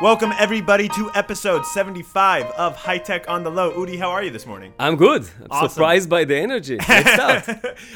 Welcome 0.00 0.32
everybody 0.38 0.88
to 0.88 1.10
episode 1.14 1.66
75 1.66 2.46
of 2.52 2.74
High 2.74 2.96
Tech 2.96 3.28
on 3.28 3.42
the 3.44 3.50
Low. 3.50 3.70
Udi, 3.72 3.98
how 3.98 4.08
are 4.08 4.22
you 4.24 4.30
this 4.30 4.46
morning? 4.46 4.72
I'm 4.78 4.96
good. 4.96 5.28
I'm 5.42 5.46
Awesome. 5.50 5.68
surprised 5.68 6.08
by 6.08 6.24
the 6.24 6.36
energy. 6.38 6.78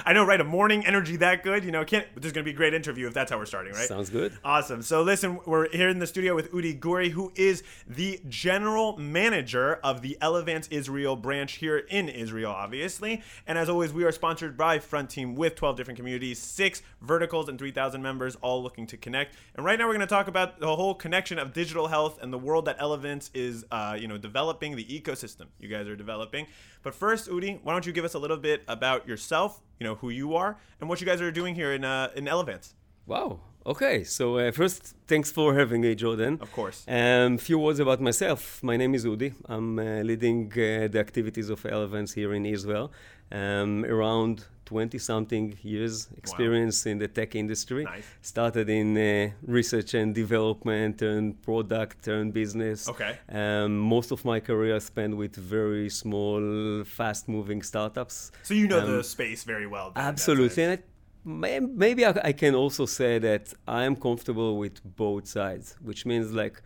I 0.05 0.13
know, 0.13 0.23
right? 0.23 0.39
A 0.39 0.45
morning 0.45 0.85
energy 0.85 1.17
that 1.17 1.43
good, 1.43 1.65
you 1.65 1.71
know, 1.73 1.83
can't. 1.83 2.07
There's 2.15 2.35
gonna 2.35 2.45
be 2.45 2.51
a 2.51 2.55
great 2.55 2.75
interview 2.75 3.07
if 3.07 3.15
that's 3.15 3.31
how 3.33 3.39
we're 3.39 3.47
starting, 3.47 3.73
right? 3.73 3.89
Sounds 3.89 4.11
good. 4.11 4.37
Awesome. 4.45 4.83
So 4.83 5.03
listen, 5.03 5.41
we're 5.47 5.71
here 5.71 5.89
in 5.89 5.99
the 5.99 6.07
studio 6.07 6.35
with 6.35 6.53
Udi 6.53 6.79
Guri, 6.79 7.09
who 7.09 7.33
is 7.37 7.63
the 7.89 8.21
general 8.29 8.99
manager 8.99 9.77
of 9.77 10.03
the 10.03 10.19
Elevance 10.21 10.69
Israel 10.71 11.17
branch 11.17 11.53
here 11.53 11.79
in 11.79 12.11
Israel, 12.11 12.53
obviously. 12.53 13.23
And 13.47 13.57
as 13.57 13.71
always, 13.71 13.95
we 13.95 14.05
are 14.05 14.13
sponsored 14.13 14.59
by 14.59 14.79
Front 14.79 15.09
Team 15.09 15.35
with 15.37 15.55
12 15.55 15.79
different 15.79 15.97
communities, 15.97 16.39
six 16.39 16.83
verticals, 17.01 17.49
and 17.49 17.59
3,000 17.59 18.03
members, 18.03 18.37
all 18.43 18.63
looking 18.63 18.87
to 18.89 18.99
connect. 18.99 19.35
And 19.57 19.65
right 19.65 19.79
now, 19.79 19.87
we're 19.87 19.95
going 19.95 20.01
to 20.01 20.07
talk 20.07 20.29
about 20.29 20.61
the 20.61 20.77
whole 20.77 20.95
connection 20.95 21.39
of 21.39 21.55
digital 21.55 21.89
health 21.95 22.19
and 22.23 22.33
the 22.33 22.43
world 22.49 22.65
that 22.65 22.77
Elevance 22.81 23.31
is, 23.35 23.65
uh, 23.71 23.97
you 24.03 24.09
know, 24.09 24.19
developing, 24.19 24.75
the 24.75 24.85
ecosystem 24.99 25.47
you 25.61 25.69
guys 25.69 25.87
are 25.87 25.95
developing. 25.95 26.45
But 26.83 26.93
first, 26.93 27.23
Udi, 27.29 27.61
why 27.63 27.73
don't 27.73 27.87
you 27.87 27.93
give 27.93 28.05
us 28.05 28.15
a 28.15 28.19
little 28.25 28.37
bit 28.37 28.59
about 28.67 29.07
yourself, 29.07 29.51
you 29.79 29.85
know, 29.87 29.95
who 30.03 30.11
you 30.11 30.35
are, 30.35 30.53
and 30.81 30.89
what 30.89 31.01
you 31.01 31.07
guys 31.07 31.21
are 31.21 31.31
doing 31.41 31.55
here 31.55 31.73
in 31.73 31.85
uh, 31.85 32.11
in 32.17 32.25
Elevance. 32.25 32.75
Wow. 33.07 33.29
Okay. 33.67 34.05
So 34.05 34.39
uh, 34.39 34.53
first, 34.53 34.95
thanks 35.07 35.31
for 35.31 35.55
having 35.55 35.81
me, 35.81 35.95
Jordan. 35.95 36.39
Of 36.41 36.53
course. 36.53 36.85
Um, 36.87 37.39
few 37.39 37.59
words 37.59 37.81
about 37.81 38.01
myself. 38.01 38.63
My 38.63 38.77
name 38.77 38.95
is 38.95 39.05
Udi. 39.07 39.33
I'm 39.47 39.79
uh, 39.79 39.83
leading 40.03 40.53
uh, 40.53 40.89
the 40.89 40.99
activities 41.01 41.49
of 41.49 41.63
Elevance 41.63 42.13
here 42.15 42.35
in 42.35 42.45
Israel. 42.45 42.93
Um, 43.33 43.85
around 43.87 44.45
20 44.67 44.99
something 44.99 45.57
years 45.63 46.09
experience 46.17 46.87
in 46.87 46.99
the 46.99 47.09
tech 47.09 47.35
industry. 47.35 47.85
Nice. 47.85 48.05
Started 48.23 48.69
in 48.69 48.97
uh, 48.97 49.31
research 49.47 49.95
and 49.95 50.15
development 50.15 51.01
and 51.03 51.41
product 51.43 52.07
and 52.09 52.33
business. 52.33 52.89
Okay. 52.89 53.19
Um, 53.31 53.79
most 53.79 54.11
of 54.13 54.25
my 54.25 54.41
career 54.41 54.79
spent 54.81 55.17
with 55.17 55.37
very 55.37 55.89
small, 55.89 56.85
fast 56.85 57.29
moving 57.29 57.63
startups. 57.63 58.31
So 58.43 58.53
you 58.55 58.69
know 58.69 58.81
Um, 58.81 58.97
the 58.99 59.05
space 59.05 59.45
very 59.45 59.67
well. 59.67 59.93
then, 59.95 60.05
Absolutely. 60.05 60.79
Sense. 61.25 61.35
And 61.35 61.45
it, 61.45 61.61
may, 61.61 61.61
maybe 61.61 62.05
I, 62.05 62.11
I 62.25 62.33
can 62.33 62.55
also 62.55 62.87
say 62.87 63.19
that 63.21 63.53
I 63.67 63.85
am 63.85 63.97
comfortable 63.97 64.59
with 64.59 64.81
both 64.97 65.27
sides, 65.27 65.77
which 65.83 66.07
means 66.07 66.33
like 66.33 66.63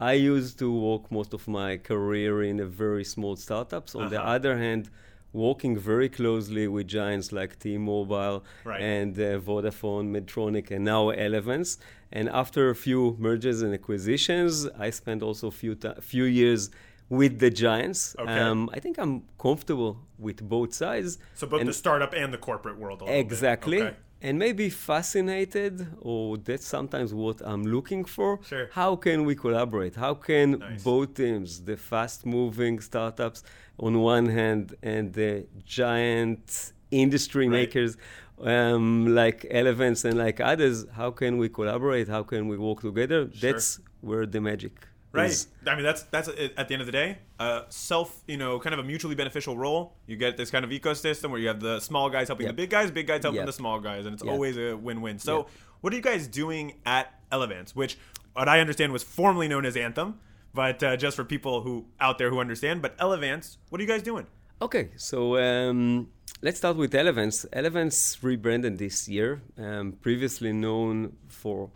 I 0.00 0.12
used 0.14 0.58
to 0.60 0.72
work 0.72 1.10
most 1.10 1.34
of 1.34 1.46
my 1.46 1.76
career 1.76 2.42
in 2.42 2.60
a 2.60 2.66
very 2.66 3.04
small 3.04 3.36
startups. 3.36 3.94
On 3.94 4.08
the 4.10 4.20
Uh-huh. 4.20 4.34
other 4.36 4.56
hand, 4.58 4.90
working 5.32 5.78
very 5.78 6.08
closely 6.08 6.66
with 6.66 6.88
giants 6.88 7.30
like 7.32 7.58
T-Mobile 7.58 8.42
Right. 8.64 8.80
and 8.82 9.16
uh, 9.18 9.38
Vodafone, 9.38 10.10
Medtronic, 10.10 10.70
and 10.72 10.84
now 10.84 11.10
Elevance. 11.10 11.78
And 12.12 12.28
after 12.28 12.70
a 12.70 12.74
few 12.74 13.16
mergers 13.20 13.62
and 13.62 13.72
acquisitions, 13.72 14.66
I 14.78 14.90
spent 14.90 15.22
also 15.22 15.46
a 15.48 15.50
few, 15.52 15.74
ti 15.76 15.90
few 16.00 16.24
years 16.24 16.70
with 17.10 17.38
the 17.44 17.50
giants. 17.50 18.00
Okay. 18.18 18.38
Um, 18.38 18.70
I 18.72 18.78
think 18.80 18.94
I'm 18.98 19.14
comfortable 19.46 19.92
with 20.18 20.38
both 20.56 20.72
sides. 20.72 21.18
So 21.34 21.46
both 21.46 21.60
And- 21.60 21.68
the 21.68 21.74
startup 21.84 22.12
and 22.14 22.32
the 22.32 22.38
corporate 22.48 22.78
world. 22.78 22.98
A 23.02 23.04
little 23.04 23.16
bit. 23.16 23.26
Exactly. 23.26 23.82
Okay. 23.82 23.96
And 24.22 24.38
maybe 24.38 24.68
fascinated, 24.68 25.74
or 26.00 26.36
that's 26.36 26.66
sometimes 26.66 27.10
what 27.14 27.40
I'm 27.42 27.64
looking 27.64 28.04
for. 28.04 28.38
Sure. 28.50 28.68
How 28.72 28.94
can 28.96 29.18
we 29.24 29.34
collaborate? 29.34 29.94
How 29.96 30.14
can 30.28 30.48
Nice. 30.58 30.84
both 30.84 31.14
teams, 31.14 31.48
the 31.70 31.76
fast 31.90 32.18
moving 32.26 32.80
startups 32.80 33.42
on 33.78 33.92
one 34.14 34.26
hand 34.26 34.74
and 34.82 35.04
the 35.20 35.46
giant 35.64 36.72
industry 36.90 37.46
Right. 37.48 37.60
makers 37.60 37.96
um, 38.42 39.14
like 39.14 39.38
Elevance 39.50 40.00
and 40.08 40.16
like 40.26 40.38
others, 40.40 40.86
how 41.00 41.10
can 41.10 41.32
we 41.42 41.48
collaborate? 41.58 42.08
How 42.08 42.22
can 42.22 42.42
we 42.48 42.56
work 42.56 42.80
together? 42.80 43.20
That's 43.44 43.80
where 44.00 44.24
the 44.34 44.40
magic 44.40 44.72
Right. 45.12 45.46
I 45.66 45.74
mean, 45.74 45.82
that's 45.84 46.02
that's 46.04 46.28
at 46.28 46.68
the 46.68 46.74
end 46.74 46.80
of 46.82 46.86
the 46.86 46.92
day, 46.92 47.18
uh, 47.40 47.62
self, 47.68 48.22
you 48.28 48.36
know, 48.36 48.60
kind 48.60 48.74
of 48.74 48.78
a 48.78 48.84
mutually 48.84 49.14
beneficial 49.16 49.56
role. 49.56 49.94
You 50.06 50.16
get 50.16 50.36
this 50.36 50.50
kind 50.52 50.64
of 50.64 50.70
ecosystem 50.70 51.30
where 51.30 51.40
you 51.40 51.48
have 51.48 51.60
the 51.60 51.80
small 51.80 52.08
guys 52.10 52.28
helping 52.28 52.46
Yep. 52.46 52.56
the 52.56 52.62
big 52.62 52.70
guys, 52.70 52.90
big 52.92 53.06
guys 53.08 53.22
helping 53.22 53.38
Yep. 53.38 53.46
the 53.46 53.52
small 53.52 53.80
guys, 53.80 54.06
and 54.06 54.14
it's 54.14 54.22
Yep. 54.24 54.32
always 54.32 54.56
a 54.56 54.76
win-win. 54.76 55.18
So, 55.18 55.46
what 55.80 55.92
are 55.92 55.96
you 55.96 56.02
guys 56.02 56.28
doing 56.28 56.74
at 56.86 57.12
Elevance, 57.32 57.74
which 57.74 57.98
what 58.34 58.48
I 58.48 58.60
understand 58.60 58.92
was 58.92 59.02
formerly 59.02 59.48
known 59.48 59.64
as 59.66 59.76
Anthem, 59.76 60.20
but 60.54 60.80
uh, 60.82 60.96
just 60.96 61.16
for 61.16 61.24
people 61.24 61.62
who 61.62 61.86
out 62.00 62.18
there 62.18 62.30
who 62.30 62.38
understand, 62.38 62.80
but 62.82 62.96
Elevance, 62.98 63.56
what 63.68 63.80
are 63.80 63.82
you 63.82 63.88
guys 63.88 64.02
doing? 64.02 64.26
Okay, 64.62 64.90
so 64.96 65.38
um, 65.38 66.08
let's 66.42 66.58
start 66.58 66.76
with 66.76 66.92
Elevance. 66.92 67.46
Elevance 67.52 68.18
rebranded 68.22 68.78
this 68.78 69.08
year, 69.08 69.42
um, 69.58 69.92
previously 70.02 70.52
known 70.52 71.16
for, 71.28 71.70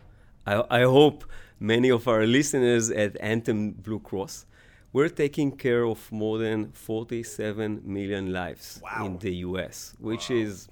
I, 0.45 0.63
I 0.69 0.81
hope, 0.83 1.25
many 1.59 1.89
of 1.89 2.07
our 2.07 2.25
listeners 2.25 2.89
at 2.91 3.15
Anthem 3.19 3.71
Blue 3.71 3.99
Cross. 3.99 4.45
We're 4.93 5.09
taking 5.09 5.51
care 5.51 5.83
of 5.85 6.09
more 6.11 6.37
than 6.37 6.71
47 6.71 7.81
million 7.83 8.31
lives 8.31 8.79
Wow. 8.83 9.05
in 9.07 9.17
the 9.19 9.35
US, 9.47 9.93
which 9.99 10.31
is 10.31 10.69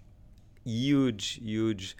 huge, 0.63 1.39
huge 1.43 1.97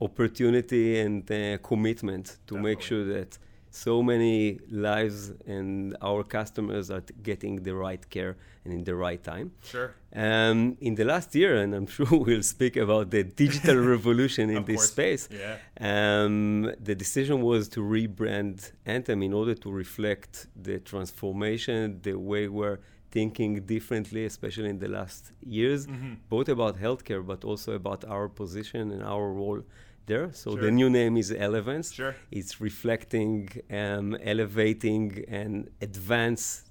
opportunity 0.00 0.98
and 1.00 1.30
uh, 1.30 1.56
commitment 1.58 2.38
to 2.48 2.58
make 2.58 2.80
sure 2.82 3.04
that 3.04 3.38
so 3.74 4.02
many 4.12 4.58
lives 4.70 5.18
and 5.54 5.96
our 6.10 6.22
customers 6.38 6.90
are 6.90 7.02
getting 7.30 7.54
the 7.66 7.74
right 7.74 8.04
care 8.16 8.36
and 8.64 8.72
in 8.72 8.84
the 8.84 8.94
right 8.94 9.22
time. 9.32 9.48
Sure. 9.72 9.90
Um, 10.14 10.76
in 10.80 10.94
the 10.94 11.04
last 11.04 11.34
year, 11.34 11.52
and 11.62 11.70
I'm 11.74 11.86
sure 11.96 12.06
we'll 12.26 12.42
speak 12.56 12.74
about 12.76 13.10
the 13.10 13.22
digital 13.24 13.76
revolution 13.94 14.44
in 14.56 14.64
this 14.64 14.76
course. 14.76 14.90
space, 14.96 15.28
Yeah. 15.42 15.56
um, 15.90 16.70
the 16.88 16.94
decision 17.04 17.36
was 17.42 17.62
to 17.74 17.80
rebrand 17.80 18.56
Anthem 18.86 19.20
in 19.28 19.32
order 19.40 19.54
to 19.64 19.68
reflect 19.82 20.46
the 20.66 20.78
transformation, 20.92 22.00
the 22.02 22.14
way 22.14 22.48
we're 22.48 22.78
thinking 23.10 23.52
differently, 23.74 24.24
especially 24.24 24.68
in 24.74 24.78
the 24.78 24.88
last 24.98 25.32
years, 25.58 25.86
Mm-hmm. 25.86 26.14
both 26.28 26.48
about 26.48 26.74
healthcare, 26.86 27.22
but 27.32 27.40
also 27.44 27.70
about 27.82 28.00
our 28.14 28.28
position 28.28 28.90
and 28.94 29.02
our 29.02 29.26
role 29.40 29.62
there. 30.06 30.30
So 30.32 30.50
Sure. 30.52 30.60
the 30.62 30.70
new 30.70 30.90
name 30.90 31.16
is 31.16 31.30
Elevance. 31.30 31.92
Sure. 31.94 32.14
It's 32.30 32.60
reflecting, 32.60 33.48
um, 33.70 34.16
elevating, 34.22 35.24
and 35.28 35.68
advanced 35.80 36.70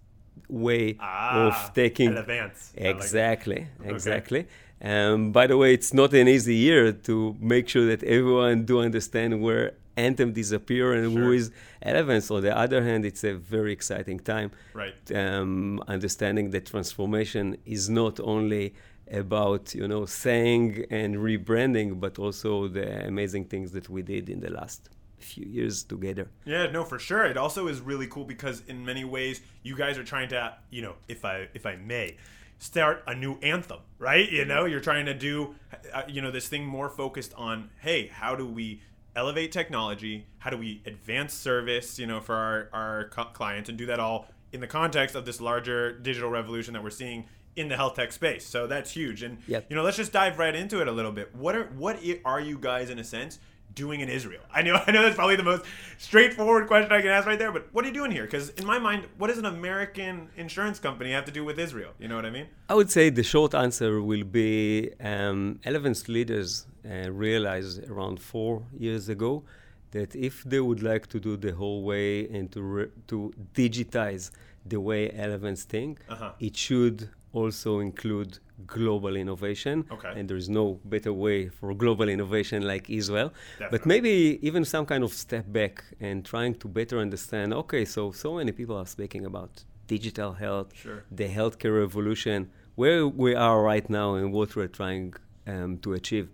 way 0.50 0.96
Ah, 1.00 1.48
of 1.48 1.74
taking 1.74 2.12
Elevance. 2.12 2.74
I 2.78 2.84
like. 2.88 2.96
Exactly, 2.96 3.68
exactly. 3.86 4.48
Um, 4.82 5.32
by 5.32 5.48
the 5.48 5.58
way, 5.58 5.74
it's 5.74 5.94
not 5.94 6.14
an 6.14 6.28
easy 6.28 6.56
year 6.56 6.92
to 6.92 7.36
make 7.40 7.70
sure 7.70 7.86
that 7.86 8.04
everyone 8.04 8.66
do 8.66 8.80
understand 8.80 9.42
where 9.42 9.74
Anthem 9.96 10.34
disappear 10.34 10.92
and 10.94 11.06
who 11.14 11.24
Sure. 11.26 11.34
is 11.36 11.52
Elevance. 11.86 12.32
On 12.36 12.42
the 12.42 12.56
other 12.58 12.84
hand, 12.84 13.06
it's 13.06 13.24
a 13.24 13.34
very 13.36 13.72
exciting 13.72 14.20
time. 14.20 14.50
Right. 14.74 14.96
Um, 15.24 15.82
understanding 15.88 16.50
that 16.52 16.66
transformation 16.66 17.46
is 17.66 17.90
not 17.90 18.20
only 18.20 18.74
about 19.14 19.74
you 19.76 19.88
know 19.88 20.06
saying 20.06 20.86
and 20.90 21.16
rebranding, 21.16 22.00
but 22.00 22.20
also 22.20 22.68
the 22.68 23.08
amazing 23.08 23.46
things 23.46 23.72
that 23.72 23.90
we 23.90 24.02
did 24.02 24.30
in 24.30 24.40
the 24.40 24.50
last 24.50 24.90
few 25.20 25.46
years 25.46 25.84
together. 25.84 26.30
Yeah, 26.46 26.68
no, 26.68 26.84
for 26.84 27.00
sure. 27.00 27.26
It 27.26 27.38
also 27.38 27.68
is 27.68 27.80
really 27.82 28.08
cool 28.08 28.26
because 28.26 28.62
in 28.68 28.84
many 28.86 29.06
ways 29.06 29.42
you 29.64 29.76
guys 29.76 29.98
are 29.98 30.04
trying 30.04 30.30
to, 30.30 30.56
you 30.70 30.82
know, 30.82 30.96
if 31.08 31.26
I 31.26 31.48
if 31.54 31.66
I 31.66 31.76
may, 31.76 32.18
start 32.60 33.04
a 33.08 33.16
new 33.16 33.38
anthem, 33.42 33.80
right? 34.00 34.30
You 34.30 34.46
know, 34.46 34.66
you're 34.66 34.80
trying 34.80 35.06
to 35.06 35.14
do, 35.14 35.56
uh, 35.94 36.04
you 36.08 36.22
know, 36.22 36.32
this 36.32 36.48
thing 36.48 36.66
more 36.66 36.90
focused 36.90 37.34
on, 37.36 37.70
hey, 37.80 38.08
how 38.08 38.36
do 38.36 38.46
we 38.46 38.82
elevate 39.16 39.52
technology? 39.52 40.26
How 40.40 40.50
do 40.50 40.58
we 40.58 40.82
advance 40.86 41.34
service, 41.34 42.00
you 42.00 42.08
know, 42.08 42.20
for 42.20 42.36
our 42.36 42.70
our 42.74 43.04
clients 43.34 43.70
and 43.70 43.78
do 43.78 43.86
that 43.88 44.00
all 44.00 44.28
in 44.52 44.62
the 44.62 44.68
context 44.68 45.16
of 45.16 45.26
this 45.26 45.42
larger 45.42 45.92
digital 45.92 46.30
revolution 46.30 46.74
that 46.74 46.84
we're 46.84 46.92
seeing 46.92 47.26
in 47.56 47.68
the 47.70 47.76
health 47.78 47.96
tech 47.96 48.12
space. 48.12 48.46
So 48.46 48.68
that's 48.68 48.92
huge. 48.92 49.24
And 49.24 49.38
Yep. 49.48 49.66
you 49.70 49.76
know, 49.76 49.84
let's 49.84 49.98
just 49.98 50.12
dive 50.12 50.40
right 50.40 50.56
into 50.56 50.82
it 50.82 50.88
a 50.88 50.92
little 50.92 51.12
bit. 51.12 51.34
What 51.36 51.56
are 51.56 51.66
what 51.84 51.96
i- 52.04 52.20
are 52.26 52.42
you 52.42 52.58
guys 52.58 52.90
in 52.90 52.98
a 53.00 53.04
sense 53.04 53.40
doing 53.76 54.00
in 54.02 54.10
Israel? 54.10 54.42
I 54.54 54.62
know 54.62 54.76
I 54.88 54.92
know 54.92 55.02
that's 55.04 55.16
probably 55.16 55.36
the 55.44 55.50
most 55.54 55.64
straightforward 55.98 56.68
question 56.68 56.92
I 56.92 57.02
can 57.02 57.12
ask 57.18 57.26
right 57.32 57.40
there, 57.44 57.52
but 57.58 57.64
what 57.74 57.84
are 57.86 57.88
you 57.88 57.94
doing 58.02 58.12
here? 58.12 58.26
Because 58.30 58.50
in 58.62 58.66
my 58.66 58.80
mind, 58.80 59.02
what 59.20 59.28
does 59.28 59.38
an 59.38 59.46
American 59.46 60.30
insurance 60.38 60.78
company 60.80 61.12
have 61.12 61.26
to 61.26 61.32
do 61.40 61.44
with 61.50 61.58
Israel? 61.68 61.92
You 62.02 62.08
know 62.10 62.16
what 62.20 62.26
I 62.26 62.34
mean? 62.38 62.48
I 62.70 62.76
would 62.80 62.92
say 62.98 63.10
the 63.10 63.24
short 63.24 63.54
answer 63.66 64.02
will 64.02 64.26
be 64.42 64.92
um, 65.00 65.60
Elevance 65.66 66.08
leaders 66.08 66.50
uh, 66.86 67.12
realized 67.12 67.76
around 67.90 68.20
four 68.20 68.54
years 68.86 69.10
ago 69.10 69.44
that 69.92 70.16
if 70.16 70.44
they 70.44 70.60
would 70.60 70.82
like 70.92 71.06
to 71.14 71.20
do 71.20 71.38
the 71.38 71.54
whole 71.60 71.84
way 71.84 72.28
and 72.36 72.52
to 72.52 72.62
re- 72.76 72.92
to 73.12 73.18
digitize 73.54 74.32
the 74.74 74.80
way 74.90 75.02
Elevance 75.26 75.64
think, 75.74 75.94
Uh-huh. 76.10 76.32
it 76.48 76.56
should 76.66 77.10
also 77.34 77.80
include 77.80 78.38
global 78.68 79.16
innovation. 79.16 79.86
Okay. 79.92 80.14
And 80.16 80.30
there 80.30 80.38
is 80.38 80.48
no 80.50 80.80
better 80.86 81.12
way 81.12 81.50
for 81.50 81.74
global 81.74 82.08
innovation 82.08 82.66
like 82.66 82.90
Israel. 82.90 83.34
But 83.72 83.86
maybe 83.86 84.40
even 84.42 84.64
some 84.66 84.86
kind 84.86 85.04
of 85.04 85.12
step 85.12 85.46
back 85.52 85.84
and 86.00 86.24
trying 86.24 86.54
to 86.56 86.68
better 86.68 87.00
understand 87.00 87.54
okay, 87.54 87.84
so 87.86 88.12
so 88.12 88.36
many 88.36 88.52
people 88.52 88.78
are 88.78 88.86
speaking 88.88 89.26
about 89.26 89.52
digital 89.88 90.32
health, 90.34 90.70
Sure. 90.76 91.04
the 91.12 91.28
healthcare 91.28 91.76
revolution, 91.86 92.50
where 92.76 93.06
we 93.08 93.36
are 93.36 93.62
right 93.62 93.88
now 93.90 94.16
and 94.16 94.32
what 94.32 94.56
we're 94.56 94.68
trying 94.82 95.14
um, 95.46 95.78
to 95.80 95.94
achieve. 95.94 96.30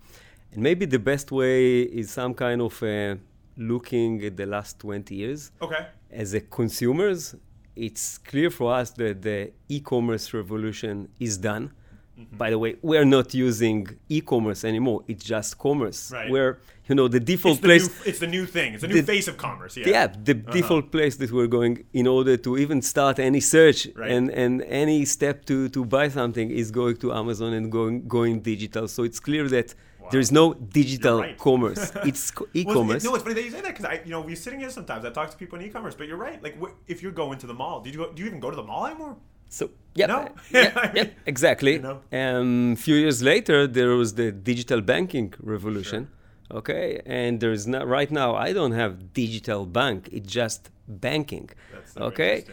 And 0.54 0.62
maybe 0.62 0.86
the 0.86 1.00
best 1.00 1.31
way 1.31 1.81
is 1.81 2.12
some 2.12 2.34
kind 2.34 2.62
of 2.62 2.81
uh, 2.84 3.16
looking 3.57 4.24
at 4.24 4.38
the 4.38 4.46
last 4.46 4.80
20 4.80 5.16
years 5.16 5.51
Okay. 5.62 5.88
as 6.12 6.34
a 6.34 6.42
consumers, 6.42 7.36
it's 7.75 8.18
clear 8.18 8.50
for 8.50 8.74
us 8.74 8.92
that 8.92 9.21
the 9.21 9.51
e-commerce 9.68 10.33
revolution 10.33 11.10
is 11.19 11.38
done. 11.38 11.71
Mm-hmm. 12.19 12.38
By 12.38 12.50
the 12.50 12.60
way, 12.60 12.75
we're 12.81 13.06
not 13.06 13.33
using 13.33 13.88
e-commerce 14.10 14.66
anymore. 14.66 15.04
It's 15.07 15.24
just 15.24 15.57
commerce. 15.57 16.12
Right. 16.12 16.30
Where 16.30 16.60
you 16.89 16.95
know 16.95 17.07
the 17.07 17.19
default 17.19 17.54
it's 17.54 17.62
the 17.62 17.68
place. 17.68 17.88
New, 17.88 18.10
it's 18.10 18.19
the 18.19 18.27
new 18.27 18.45
thing. 18.45 18.74
It's 18.74 18.81
the 18.81 18.89
new 18.89 19.01
the, 19.01 19.04
face 19.04 19.27
of 19.27 19.38
commerce. 19.38 19.77
Yeah. 19.77 19.88
Yeah, 19.88 20.07
the 20.07 20.33
uh-huh. 20.33 20.51
default 20.51 20.92
place 20.92 21.16
that 21.18 21.31
we're 21.31 21.48
going 21.48 21.86
in 21.94 22.07
order 22.07 22.36
to 22.36 22.57
even 22.57 22.81
start 22.81 23.19
any 23.19 23.39
search 23.39 23.88
right. 23.95 24.12
and, 24.12 24.30
and 24.31 24.63
any 24.63 25.06
step 25.06 25.45
to, 25.45 25.69
to 25.69 25.86
buy 25.86 26.10
something 26.10 26.50
is 26.50 26.72
going 26.72 26.98
to 26.98 27.13
Amazon 27.13 27.54
and 27.54 27.72
going 27.72 28.07
going 28.07 28.42
digital. 28.42 28.88
So 28.88 29.04
it's 29.04 29.19
clear 29.19 29.48
that 29.50 29.74
wow. 30.09 30.11
there 30.11 30.19
is 30.19 30.31
no 30.31 30.53
digital 30.53 31.19
right. 31.19 31.38
commerce. 31.47 31.91
It's 32.06 32.31
e-commerce. 32.53 33.03
Well, 33.03 33.11
no, 33.11 33.15
it's 33.15 33.23
funny 33.23 33.35
that 33.35 33.44
you 33.44 33.51
say 33.51 33.61
that 33.61 33.67
because 33.67 33.85
I, 33.85 34.01
you 34.06 34.11
know, 34.11 34.21
we're 34.21 34.35
sitting 34.35 34.59
here 34.59 34.69
sometimes. 34.69 35.06
I 35.06 35.11
talk 35.11 35.29
to 35.31 35.38
people 35.38 35.59
in 35.59 35.65
e-commerce, 35.65 35.95
but 35.95 36.07
you're 36.07 36.17
right. 36.17 36.41
Like, 36.41 36.59
wh- 36.61 36.75
if 36.88 37.01
you're 37.01 37.11
going 37.23 37.38
to 37.39 37.47
the 37.47 37.53
mall, 37.53 37.81
do 37.81 37.89
you 37.89 37.97
go, 37.97 38.11
do 38.11 38.21
you 38.21 38.27
even 38.27 38.39
go 38.39 38.50
to 38.50 38.56
the 38.56 38.63
mall 38.63 38.85
anymore? 38.85 39.15
So 39.50 39.69
yeah, 39.95 40.06
no? 40.06 40.29
yeah, 40.51 40.91
yeah, 40.94 41.09
exactly. 41.25 41.73
You 41.73 41.79
know? 41.79 42.01
Um, 42.11 42.73
a 42.73 42.75
few 42.75 42.95
years 42.95 43.21
later, 43.21 43.67
there 43.67 43.89
was 43.95 44.13
the 44.13 44.31
digital 44.31 44.81
banking 44.81 45.33
revolution. 45.39 46.07
Sure. 46.07 46.57
Okay, 46.59 47.00
and 47.05 47.39
there's 47.39 47.67
not 47.67 47.88
right 47.88 48.09
now. 48.09 48.35
I 48.35 48.53
don't 48.53 48.71
have 48.71 49.13
digital 49.13 49.67
bank. 49.67 50.09
It's 50.12 50.31
just 50.31 50.71
banking. 50.88 51.50
That's 51.71 51.95
okay. 51.97 52.45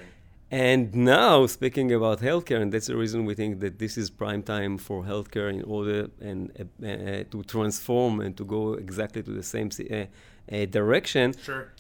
And 0.51 0.95
now, 0.95 1.47
speaking 1.47 1.93
about 1.93 2.21
healthcare, 2.21 2.61
and 2.61 2.73
that's 2.73 2.87
the 2.87 2.97
reason 2.97 3.25
we 3.25 3.35
think 3.35 3.59
that 3.61 3.81
this 3.81 3.99
is 3.99 4.11
prime 4.11 4.43
time 4.45 4.79
for 4.79 5.03
healthcare 5.03 5.53
in 5.53 5.63
order 5.65 6.09
and 6.21 6.53
uh, 6.61 6.87
uh, 6.87 7.25
to 7.33 7.43
transform 7.49 8.21
and 8.21 8.37
to 8.37 8.45
go 8.45 8.75
exactly 8.75 9.23
to 9.25 9.33
the 9.33 9.43
same 9.43 9.71
uh, 9.91 10.05
uh 10.55 10.65
direction. 10.67 11.35
Sure. 11.43 11.73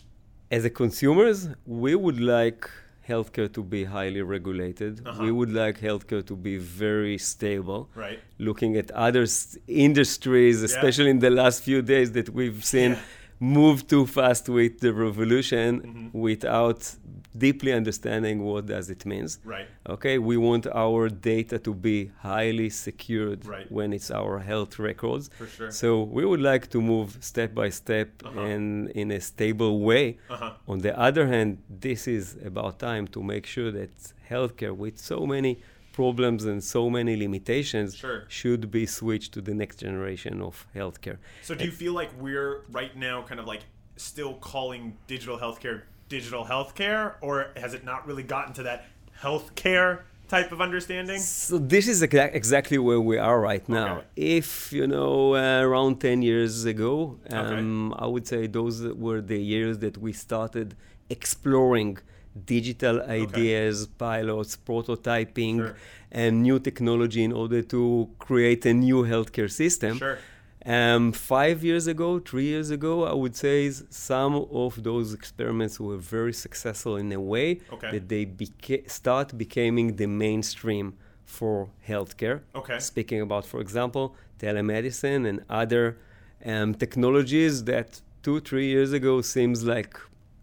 As 0.50 0.64
a 0.64 0.70
consumers, 0.70 1.48
we 1.64 1.94
would 1.94 2.20
like 2.20 2.68
healthcare 3.08 3.52
to 3.52 3.62
be 3.62 3.84
highly 3.84 4.22
regulated. 4.22 5.06
Uh-huh. 5.06 5.22
We 5.22 5.30
would 5.30 5.52
like 5.52 5.80
healthcare 5.80 6.26
to 6.26 6.36
be 6.36 6.56
very 6.56 7.18
stable. 7.18 7.88
Right. 7.94 8.18
Looking 8.38 8.76
at 8.76 8.90
other 8.90 9.22
s- 9.22 9.56
industries, 9.68 10.62
especially 10.62 11.06
yeah. 11.06 11.12
in 11.12 11.18
the 11.20 11.30
last 11.30 11.62
few 11.62 11.82
days 11.82 12.12
that 12.12 12.30
we've 12.30 12.64
seen 12.64 12.92
yeah. 12.92 12.98
Move 13.40 13.86
too 13.86 14.06
fast 14.06 14.48
with 14.48 14.80
the 14.80 14.92
revolution 14.92 15.80
mm-hmm. 15.80 16.18
without 16.18 16.96
deeply 17.36 17.72
understanding 17.72 18.42
what 18.42 18.66
does 18.66 18.88
it 18.90 19.04
means. 19.04 19.38
Right. 19.44 19.68
Okay, 19.88 20.18
we 20.18 20.36
want 20.36 20.66
our 20.66 21.08
data 21.08 21.58
to 21.58 21.74
be 21.74 22.10
highly 22.20 22.70
secured 22.70 23.44
right. 23.44 23.70
when 23.70 23.92
it's 23.92 24.10
our 24.10 24.38
health 24.38 24.78
records. 24.78 25.30
For 25.36 25.46
sure. 25.46 25.70
So 25.70 26.02
we 26.02 26.24
would 26.24 26.40
like 26.40 26.70
to 26.70 26.80
move 26.80 27.18
step 27.20 27.54
by 27.54 27.68
step 27.70 28.08
uh-huh. 28.24 28.40
and 28.40 28.90
in 28.90 29.10
a 29.10 29.20
stable 29.20 29.80
way. 29.80 30.18
Uh-huh. 30.30 30.52
On 30.68 30.78
the 30.78 30.98
other 30.98 31.26
hand, 31.26 31.58
this 31.68 32.08
is 32.08 32.36
about 32.44 32.78
time 32.78 33.06
to 33.08 33.22
make 33.22 33.46
sure 33.46 33.70
that 33.70 33.90
healthcare 34.30 34.74
with 34.74 34.98
so 34.98 35.26
many 35.26 35.58
problems 35.96 36.44
and 36.44 36.62
so 36.62 36.82
many 36.98 37.16
limitations 37.16 37.96
sure. 37.96 38.24
should 38.28 38.70
be 38.70 38.84
switched 38.86 39.32
to 39.32 39.40
the 39.48 39.54
next 39.62 39.76
generation 39.86 40.34
of 40.42 40.54
healthcare. 40.74 41.18
So 41.42 41.54
do 41.54 41.64
you 41.64 41.74
feel 41.82 41.94
like 42.00 42.10
we're 42.20 42.64
right 42.80 42.94
now 43.08 43.16
kind 43.22 43.40
of 43.40 43.46
like 43.46 43.62
still 43.96 44.34
calling 44.34 44.82
digital 45.06 45.38
healthcare 45.44 45.82
digital 46.08 46.44
healthcare, 46.44 47.14
or 47.20 47.48
has 47.56 47.74
it 47.74 47.84
not 47.84 48.06
really 48.06 48.22
gotten 48.22 48.52
to 48.54 48.62
that 48.62 48.86
healthcare 49.22 50.02
type 50.28 50.52
of 50.52 50.60
understanding? 50.60 51.18
So 51.18 51.58
this 51.58 51.88
is 51.88 52.02
exa- 52.02 52.34
exactly 52.34 52.78
where 52.78 53.00
we 53.00 53.18
are 53.18 53.40
right 53.40 53.66
now. 53.68 53.98
Okay. 53.98 54.06
If 54.38 54.72
you 54.72 54.86
know, 54.86 55.34
uh, 55.34 55.60
around 55.68 56.00
ten 56.00 56.22
years 56.22 56.64
ago, 56.64 57.18
um, 57.30 57.92
okay. 57.92 58.04
I 58.04 58.06
would 58.06 58.26
say 58.26 58.46
those 58.46 58.82
were 59.04 59.20
the 59.20 59.40
years 59.54 59.78
that 59.78 59.96
we 59.98 60.12
started 60.12 60.68
exploring 61.10 61.98
digital 62.44 63.00
ideas, 63.02 63.84
okay. 63.84 63.92
pilots, 63.98 64.56
prototyping, 64.56 65.56
sure. 65.58 65.76
and 66.12 66.42
new 66.42 66.58
technology 66.58 67.22
in 67.24 67.32
order 67.32 67.62
to 67.62 68.08
create 68.18 68.66
a 68.66 68.74
new 68.74 69.04
healthcare 69.04 69.50
system. 69.50 69.98
Sure. 69.98 70.18
Um, 70.64 71.12
five 71.12 71.62
years 71.62 71.86
ago, 71.86 72.18
three 72.18 72.46
years 72.46 72.70
ago, 72.70 73.04
I 73.04 73.14
would 73.14 73.36
say 73.36 73.70
some 73.90 74.34
of 74.50 74.82
those 74.82 75.14
experiments 75.14 75.78
were 75.78 75.96
very 75.96 76.32
successful 76.32 76.96
in 76.96 77.12
a 77.12 77.20
way 77.20 77.60
okay. 77.72 77.92
that 77.92 78.08
they 78.08 78.26
beca- 78.26 78.90
start 78.90 79.38
becoming 79.38 79.94
the 79.94 80.08
mainstream 80.08 80.94
for 81.24 81.68
healthcare. 81.88 82.40
Okay. 82.54 82.80
Speaking 82.80 83.20
about, 83.20 83.46
for 83.46 83.60
example, 83.60 84.16
telemedicine 84.40 85.28
and 85.28 85.44
other 85.48 85.98
um, 86.44 86.74
technologies 86.74 87.62
that 87.64 88.00
two, 88.24 88.40
three 88.40 88.66
years 88.66 88.92
ago 88.92 89.20
seems 89.20 89.64
like 89.64 89.96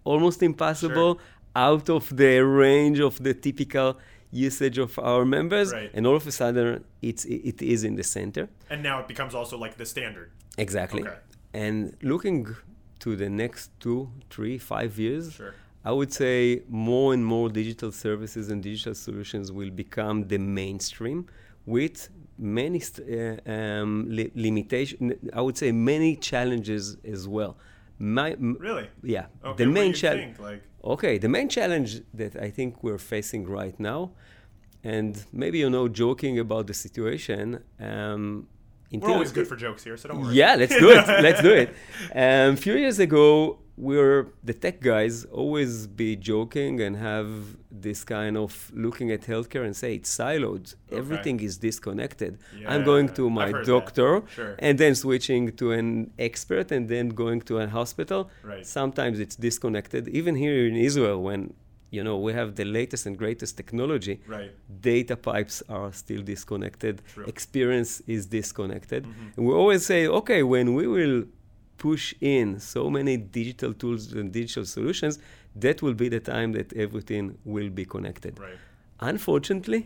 almost 0.05 0.41
impossible, 0.41 1.15
sure. 1.15 1.23
Out 1.55 1.89
of 1.89 2.15
the 2.15 2.39
range 2.39 2.99
of 2.99 3.21
the 3.23 3.33
typical 3.33 3.97
usage 4.31 4.77
of 4.79 4.97
our 4.99 5.25
members 5.25 5.71
right. 5.71 5.91
and 5.93 6.07
all 6.07 6.15
of 6.15 6.25
a 6.25 6.31
sudden 6.31 6.83
it's 7.01 7.25
it 7.25 7.61
is 7.61 7.83
in 7.83 7.95
the 7.95 8.03
center. 8.03 8.49
And 8.69 8.81
now 8.81 8.99
it 8.99 9.07
becomes 9.07 9.35
also 9.35 9.57
like 9.57 9.77
the 9.77 9.85
standard. 9.85 10.31
Exactly. 10.57 11.01
Okay. 11.01 11.17
and 11.53 11.95
looking 12.01 12.55
to 12.99 13.15
the 13.15 13.29
next 13.29 13.69
two 13.79 14.09
three 14.29 14.57
five 14.57 14.97
years 14.97 15.33
sure. 15.33 15.53
i 15.85 15.91
would 15.91 16.11
say 16.11 16.61
more 16.69 17.13
and 17.13 17.23
more 17.25 17.47
digital 17.49 17.91
services 17.91 18.49
and 18.51 18.63
digital 18.63 18.95
solutions 18.95 19.51
will 19.51 19.69
become 19.69 20.27
the 20.27 20.37
mainstream 20.37 21.19
with 21.65 22.09
many 22.37 22.81
uh, 22.81 23.51
um, 23.51 24.05
li- 24.17 24.31
limitation 24.35 25.13
i 25.33 25.41
would 25.45 25.57
say 25.57 25.71
many 25.71 26.15
challenges 26.15 26.97
as 27.15 27.27
well. 27.27 27.57
My, 27.99 28.31
m- 28.31 28.57
really? 28.59 28.87
Yeah. 29.03 29.25
Okay, 29.45 29.63
the 29.63 29.69
main 29.79 29.93
challenge 29.93 30.39
like 30.39 30.63
Okay, 30.83 31.17
the 31.17 31.29
main 31.29 31.47
challenge 31.47 32.01
that 32.13 32.35
I 32.35 32.49
think 32.49 32.83
we're 32.83 32.97
facing 32.97 33.47
right 33.47 33.79
now, 33.79 34.11
and 34.83 35.23
maybe 35.31 35.59
you 35.59 35.69
know, 35.69 35.87
joking 35.87 36.39
about 36.39 36.67
the 36.67 36.73
situation. 36.73 37.63
Um, 37.79 38.47
we're 38.91 39.09
always 39.09 39.31
good 39.31 39.47
for 39.47 39.55
jokes 39.55 39.83
here, 39.83 39.97
so 39.97 40.09
don't 40.09 40.21
worry. 40.21 40.35
Yeah, 40.35 40.55
let's 40.55 40.77
do 40.77 40.89
it. 40.91 41.07
let's 41.23 41.41
do 41.41 41.51
it. 41.53 41.73
A 42.13 42.49
um, 42.49 42.55
few 42.57 42.75
years 42.75 42.99
ago, 42.99 43.59
were 43.75 44.27
the 44.43 44.53
tech 44.53 44.81
guys 44.81 45.25
always 45.25 45.87
be 45.87 46.15
joking 46.15 46.79
and 46.79 46.95
have 46.95 47.29
this 47.71 48.03
kind 48.03 48.37
of 48.37 48.71
looking 48.73 49.11
at 49.11 49.21
healthcare 49.21 49.65
and 49.65 49.75
say 49.75 49.95
it's 49.95 50.15
siloed. 50.15 50.75
Okay. 50.87 50.97
Everything 50.97 51.39
is 51.39 51.57
disconnected. 51.57 52.37
Yeah, 52.59 52.71
I'm 52.71 52.83
going 52.83 53.09
to 53.15 53.29
my 53.29 53.51
doctor 53.63 54.21
sure. 54.35 54.55
and 54.59 54.77
then 54.77 54.93
switching 54.93 55.51
to 55.53 55.71
an 55.71 56.11
expert 56.19 56.71
and 56.71 56.87
then 56.87 57.09
going 57.09 57.41
to 57.41 57.59
a 57.59 57.67
hospital. 57.67 58.29
Right. 58.43 58.65
Sometimes 58.65 59.19
it's 59.19 59.35
disconnected. 59.35 60.07
Even 60.07 60.35
here 60.35 60.67
in 60.67 60.75
Israel, 60.75 61.21
when 61.21 61.53
you 61.89 62.03
know 62.03 62.17
we 62.17 62.33
have 62.33 62.55
the 62.55 62.65
latest 62.65 63.07
and 63.07 63.17
greatest 63.17 63.57
technology, 63.57 64.21
right. 64.27 64.51
data 64.81 65.15
pipes 65.17 65.63
are 65.67 65.91
still 65.91 66.21
disconnected. 66.21 67.01
True. 67.07 67.25
Experience 67.25 68.01
is 68.05 68.27
disconnected. 68.27 69.05
Mm-hmm. 69.05 69.29
And 69.37 69.47
we 69.47 69.53
always 69.53 69.83
say, 69.83 70.07
okay, 70.07 70.43
when 70.43 70.75
we 70.75 70.85
will 70.85 71.23
push 71.83 72.05
in 72.21 72.47
so 72.61 72.89
many 72.89 73.17
digital 73.17 73.71
tools 73.81 74.13
and 74.13 74.31
digital 74.31 74.65
solutions, 74.75 75.19
that 75.63 75.81
will 75.83 75.97
be 76.03 76.07
the 76.07 76.21
time 76.33 76.49
that 76.57 76.71
everything 76.85 77.25
will 77.43 77.71
be 77.79 77.85
connected. 77.95 78.39
Right. 78.39 78.59
Unfortunately, 79.01 79.81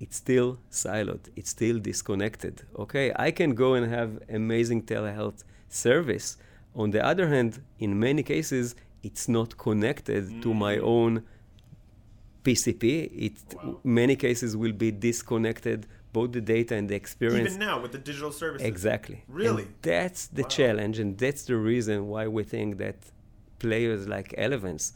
it's 0.00 0.16
still 0.16 0.50
siloed. 0.70 1.24
It's 1.36 1.50
still 1.50 1.78
disconnected. 1.90 2.54
Okay, 2.84 3.06
I 3.26 3.30
can 3.30 3.50
go 3.54 3.74
and 3.74 3.84
have 3.98 4.10
amazing 4.40 4.80
telehealth 4.90 5.44
service. 5.68 6.38
On 6.74 6.92
the 6.92 7.02
other 7.10 7.26
hand, 7.34 7.60
in 7.78 7.90
many 8.08 8.22
cases, 8.22 8.74
it's 9.02 9.28
not 9.28 9.58
connected 9.58 10.24
mm. 10.24 10.42
to 10.44 10.54
my 10.54 10.78
own 10.78 11.12
PCP. 12.44 12.84
It 13.26 13.36
wow. 13.54 13.80
many 13.84 14.16
cases 14.16 14.56
will 14.56 14.76
be 14.84 14.90
disconnected 15.08 15.86
both 16.18 16.30
the 16.38 16.46
data 16.56 16.72
and 16.78 16.86
the 16.92 16.98
experience. 17.04 17.54
Even 17.54 17.66
now 17.70 17.76
with 17.82 17.92
the 17.96 18.02
digital 18.10 18.32
services. 18.42 18.66
Exactly. 18.74 19.18
Really? 19.28 19.64
And 19.64 19.74
that's 19.92 20.22
the 20.38 20.46
wow. 20.46 20.56
challenge, 20.58 20.96
and 21.02 21.10
that's 21.24 21.42
the 21.50 21.58
reason 21.72 21.96
why 22.12 22.24
we 22.36 22.42
think 22.54 22.70
that 22.84 22.98
players 23.64 24.02
like 24.14 24.28
Elevance, 24.46 24.86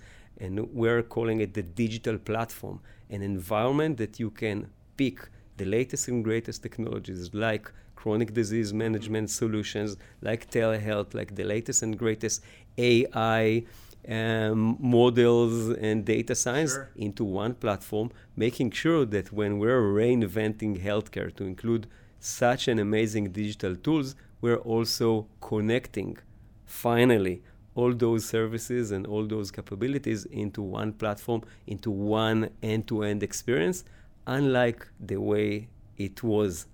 and 0.43 0.53
we're 0.81 1.05
calling 1.17 1.39
it 1.45 1.51
the 1.61 1.67
digital 1.85 2.17
platform, 2.31 2.77
an 3.15 3.23
environment 3.35 3.95
that 4.03 4.15
you 4.23 4.31
can 4.43 4.59
pick 4.97 5.17
the 5.61 5.67
latest 5.77 6.03
and 6.09 6.19
greatest 6.29 6.59
technologies 6.67 7.23
like 7.49 7.65
chronic 8.01 8.31
disease 8.41 8.71
management 8.85 9.29
solutions, 9.43 9.91
like 10.29 10.51
telehealth, 10.51 11.11
like 11.15 11.31
the 11.41 11.47
latest 11.55 11.79
and 11.85 11.93
greatest 12.05 12.37
AI 12.79 13.65
um, 14.09 14.77
models 14.81 15.71
and 15.71 16.05
data 16.05 16.35
science 16.35 16.73
sure. 16.73 16.91
into 16.97 17.25
one 17.25 17.55
platform, 17.55 18.11
making 18.37 18.71
sure 18.71 19.05
that 19.07 19.33
when 19.33 19.59
we're 19.59 19.81
reinventing 19.81 20.83
healthcare 20.83 21.35
to 21.37 21.45
include 21.45 21.87
such 22.19 22.69
an 22.69 22.79
amazing 22.79 23.31
digital 23.31 23.77
tools, 23.77 24.15
we're 24.41 24.57
also 24.57 25.27
connecting 25.41 26.19
finally 26.65 27.43
all 27.75 27.93
those 27.95 28.25
services 28.25 28.91
and 28.91 29.07
all 29.07 29.27
those 29.27 29.51
capabilities 29.51 30.25
into 30.27 30.63
one 30.63 30.93
platform, 30.93 31.43
into 31.67 31.91
one 31.91 32.51
end-to-end 32.63 33.23
experience, 33.23 33.85
unlike 34.27 34.87
the 35.01 35.17
way 35.17 35.69
it 35.97 36.23
was 36.23 36.67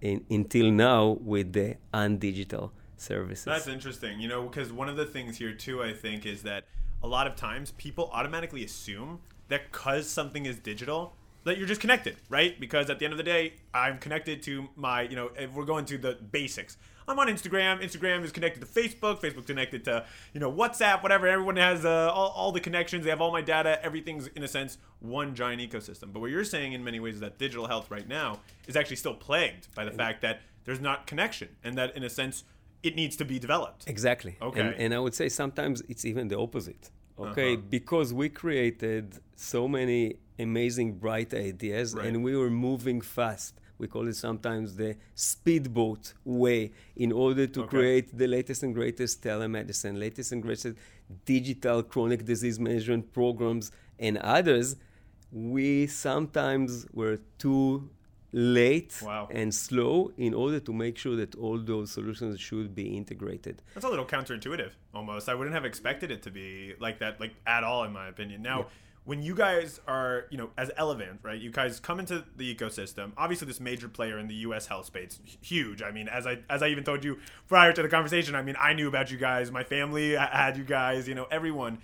in, 0.00 0.24
until 0.30 0.70
now 0.70 1.18
with 1.20 1.52
the 1.52 1.76
undigital 1.92 2.70
services. 3.02 3.44
That's 3.44 3.68
interesting, 3.68 4.20
you 4.20 4.28
know, 4.28 4.42
because 4.42 4.72
one 4.72 4.88
of 4.88 4.96
the 4.96 5.04
things 5.04 5.38
here 5.38 5.52
too, 5.52 5.82
I 5.82 5.92
think, 5.92 6.26
is 6.26 6.42
that 6.42 6.64
a 7.02 7.06
lot 7.06 7.26
of 7.26 7.36
times 7.36 7.72
people 7.72 8.10
automatically 8.12 8.64
assume 8.64 9.20
that 9.48 9.70
because 9.70 10.08
something 10.08 10.46
is 10.46 10.58
digital, 10.58 11.14
that 11.44 11.58
you're 11.58 11.66
just 11.66 11.80
connected, 11.80 12.16
right? 12.28 12.58
Because 12.60 12.88
at 12.88 12.98
the 12.98 13.04
end 13.04 13.12
of 13.12 13.18
the 13.18 13.24
day, 13.24 13.54
I'm 13.74 13.98
connected 13.98 14.42
to 14.44 14.68
my, 14.76 15.02
you 15.02 15.16
know, 15.16 15.30
if 15.36 15.52
we're 15.52 15.64
going 15.64 15.84
to 15.86 15.98
the 15.98 16.16
basics. 16.30 16.76
I'm 17.08 17.18
on 17.18 17.26
Instagram. 17.26 17.82
Instagram 17.82 18.22
is 18.22 18.30
connected 18.30 18.60
to 18.60 18.66
Facebook. 18.66 19.20
Facebook 19.20 19.46
connected 19.46 19.84
to, 19.86 20.06
you 20.32 20.40
know, 20.40 20.52
WhatsApp, 20.52 21.02
whatever. 21.02 21.26
Everyone 21.26 21.56
has 21.56 21.84
uh, 21.84 22.10
all, 22.12 22.28
all 22.28 22.52
the 22.52 22.60
connections. 22.60 23.02
They 23.02 23.10
have 23.10 23.20
all 23.20 23.32
my 23.32 23.42
data. 23.42 23.84
Everything's, 23.84 24.28
in 24.28 24.44
a 24.44 24.48
sense, 24.48 24.78
one 25.00 25.34
giant 25.34 25.60
ecosystem. 25.60 26.12
But 26.12 26.20
what 26.20 26.30
you're 26.30 26.44
saying 26.44 26.74
in 26.74 26.84
many 26.84 27.00
ways 27.00 27.14
is 27.14 27.20
that 27.20 27.38
digital 27.38 27.66
health 27.66 27.90
right 27.90 28.06
now 28.06 28.38
is 28.68 28.76
actually 28.76 28.96
still 28.96 29.14
plagued 29.14 29.66
by 29.74 29.84
the 29.84 29.90
fact 29.90 30.22
that 30.22 30.42
there's 30.64 30.80
not 30.80 31.08
connection 31.08 31.48
and 31.64 31.76
that, 31.76 31.96
in 31.96 32.04
a 32.04 32.10
sense, 32.10 32.44
it 32.82 32.96
needs 32.96 33.16
to 33.16 33.24
be 33.24 33.38
developed. 33.38 33.84
Exactly. 33.86 34.36
Okay. 34.40 34.60
And, 34.60 34.74
and 34.74 34.94
I 34.94 34.98
would 34.98 35.14
say 35.14 35.28
sometimes 35.28 35.82
it's 35.88 36.04
even 36.04 36.28
the 36.28 36.38
opposite. 36.38 36.90
Okay. 37.18 37.54
Uh-huh. 37.54 37.62
Because 37.68 38.12
we 38.12 38.28
created 38.28 39.18
so 39.36 39.68
many 39.68 40.16
amazing, 40.38 40.94
bright 40.94 41.32
ideas 41.34 41.94
right. 41.94 42.06
and 42.06 42.24
we 42.24 42.36
were 42.36 42.50
moving 42.50 43.00
fast. 43.00 43.60
We 43.78 43.88
call 43.88 44.06
it 44.06 44.14
sometimes 44.14 44.76
the 44.76 44.96
speedboat 45.14 46.14
way 46.24 46.72
in 46.96 47.10
order 47.10 47.46
to 47.48 47.62
okay. 47.62 47.68
create 47.68 48.16
the 48.16 48.26
latest 48.26 48.62
and 48.62 48.72
greatest 48.74 49.22
telemedicine, 49.22 49.98
latest 49.98 50.32
and 50.32 50.40
greatest 50.42 50.76
digital 51.24 51.82
chronic 51.82 52.24
disease 52.24 52.58
management 52.60 53.12
programs, 53.12 53.72
and 53.98 54.18
others. 54.18 54.76
We 55.32 55.86
sometimes 55.88 56.86
were 56.92 57.18
too 57.38 57.90
late 58.32 58.98
wow. 59.02 59.28
and 59.30 59.54
slow 59.54 60.10
in 60.16 60.32
order 60.32 60.58
to 60.58 60.72
make 60.72 60.96
sure 60.96 61.16
that 61.16 61.34
all 61.34 61.58
those 61.58 61.90
solutions 61.90 62.40
should 62.40 62.74
be 62.74 62.96
integrated. 62.96 63.60
That's 63.74 63.84
a 63.84 63.88
little 63.88 64.06
counterintuitive 64.06 64.70
almost. 64.94 65.28
I 65.28 65.34
wouldn't 65.34 65.54
have 65.54 65.66
expected 65.66 66.10
it 66.10 66.22
to 66.22 66.30
be 66.30 66.74
like 66.80 66.98
that 67.00 67.20
like 67.20 67.34
at 67.46 67.62
all 67.62 67.84
in 67.84 67.92
my 67.92 68.08
opinion. 68.08 68.40
Now, 68.40 68.60
yeah. 68.60 68.64
when 69.04 69.22
you 69.22 69.34
guys 69.34 69.80
are, 69.86 70.26
you 70.30 70.38
know, 70.38 70.50
as 70.56 70.70
Elevance, 70.78 71.18
right? 71.22 71.38
You 71.38 71.50
guys 71.50 71.78
come 71.78 72.00
into 72.00 72.24
the 72.36 72.54
ecosystem. 72.54 73.12
Obviously 73.18 73.46
this 73.46 73.60
major 73.60 73.88
player 73.88 74.18
in 74.18 74.28
the 74.28 74.34
US 74.36 74.66
health 74.66 74.86
space, 74.86 75.20
huge. 75.42 75.82
I 75.82 75.90
mean, 75.90 76.08
as 76.08 76.26
I 76.26 76.38
as 76.48 76.62
I 76.62 76.68
even 76.68 76.84
told 76.84 77.04
you 77.04 77.18
prior 77.48 77.72
to 77.74 77.82
the 77.82 77.88
conversation, 77.88 78.34
I 78.34 78.42
mean, 78.42 78.56
I 78.58 78.72
knew 78.72 78.88
about 78.88 79.10
you 79.10 79.18
guys, 79.18 79.50
my 79.50 79.64
family 79.64 80.16
I 80.16 80.24
had 80.44 80.56
you 80.56 80.64
guys, 80.64 81.06
you 81.06 81.14
know, 81.14 81.26
everyone. 81.30 81.78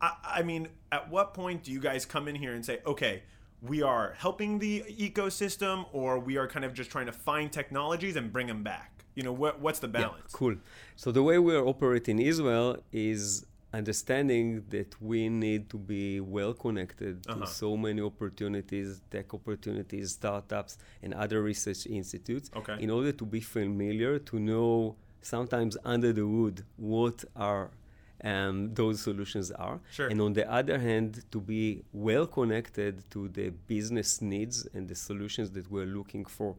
I, 0.00 0.12
I 0.24 0.42
mean, 0.42 0.68
at 0.90 1.08
what 1.08 1.34
point 1.34 1.62
do 1.62 1.70
you 1.70 1.78
guys 1.78 2.04
come 2.04 2.26
in 2.26 2.34
here 2.34 2.52
and 2.52 2.64
say, 2.64 2.80
"Okay, 2.84 3.22
we 3.66 3.82
are 3.82 4.14
helping 4.18 4.58
the 4.58 4.82
ecosystem 4.98 5.86
or 5.92 6.18
we 6.18 6.36
are 6.36 6.46
kind 6.46 6.64
of 6.64 6.74
just 6.74 6.90
trying 6.90 7.06
to 7.06 7.12
find 7.12 7.50
technologies 7.50 8.16
and 8.16 8.32
bring 8.32 8.46
them 8.46 8.62
back 8.62 9.04
you 9.14 9.22
know 9.22 9.32
what, 9.32 9.60
what's 9.60 9.78
the 9.78 9.88
balance 9.88 10.30
yeah, 10.32 10.38
cool 10.38 10.56
so 10.96 11.10
the 11.10 11.22
way 11.22 11.38
we 11.38 11.54
are 11.54 11.64
operating 11.64 12.18
in 12.18 12.26
israel 12.26 12.76
is 12.92 13.46
understanding 13.72 14.64
that 14.68 15.00
we 15.02 15.28
need 15.28 15.68
to 15.68 15.76
be 15.76 16.20
well 16.20 16.52
connected 16.52 17.24
uh-huh. 17.26 17.40
to 17.40 17.46
so 17.46 17.76
many 17.76 18.00
opportunities 18.00 19.00
tech 19.10 19.32
opportunities 19.34 20.12
startups 20.12 20.78
and 21.02 21.14
other 21.14 21.42
research 21.42 21.86
institutes 21.86 22.50
okay. 22.54 22.76
in 22.78 22.90
order 22.90 23.12
to 23.12 23.24
be 23.24 23.40
familiar 23.40 24.18
to 24.18 24.38
know 24.38 24.94
sometimes 25.22 25.76
under 25.84 26.12
the 26.12 26.20
hood 26.20 26.64
what 26.76 27.24
are 27.34 27.70
um, 28.24 28.72
those 28.74 29.02
solutions 29.02 29.50
are. 29.50 29.80
Sure. 29.92 30.08
And 30.08 30.20
on 30.20 30.32
the 30.32 30.50
other 30.50 30.78
hand, 30.78 31.24
to 31.30 31.40
be 31.40 31.84
well 31.92 32.26
connected 32.26 33.08
to 33.10 33.28
the 33.28 33.50
business 33.50 34.22
needs 34.22 34.66
and 34.74 34.88
the 34.88 34.94
solutions 34.94 35.50
that 35.52 35.70
we're 35.70 35.86
looking 35.86 36.24
for 36.24 36.56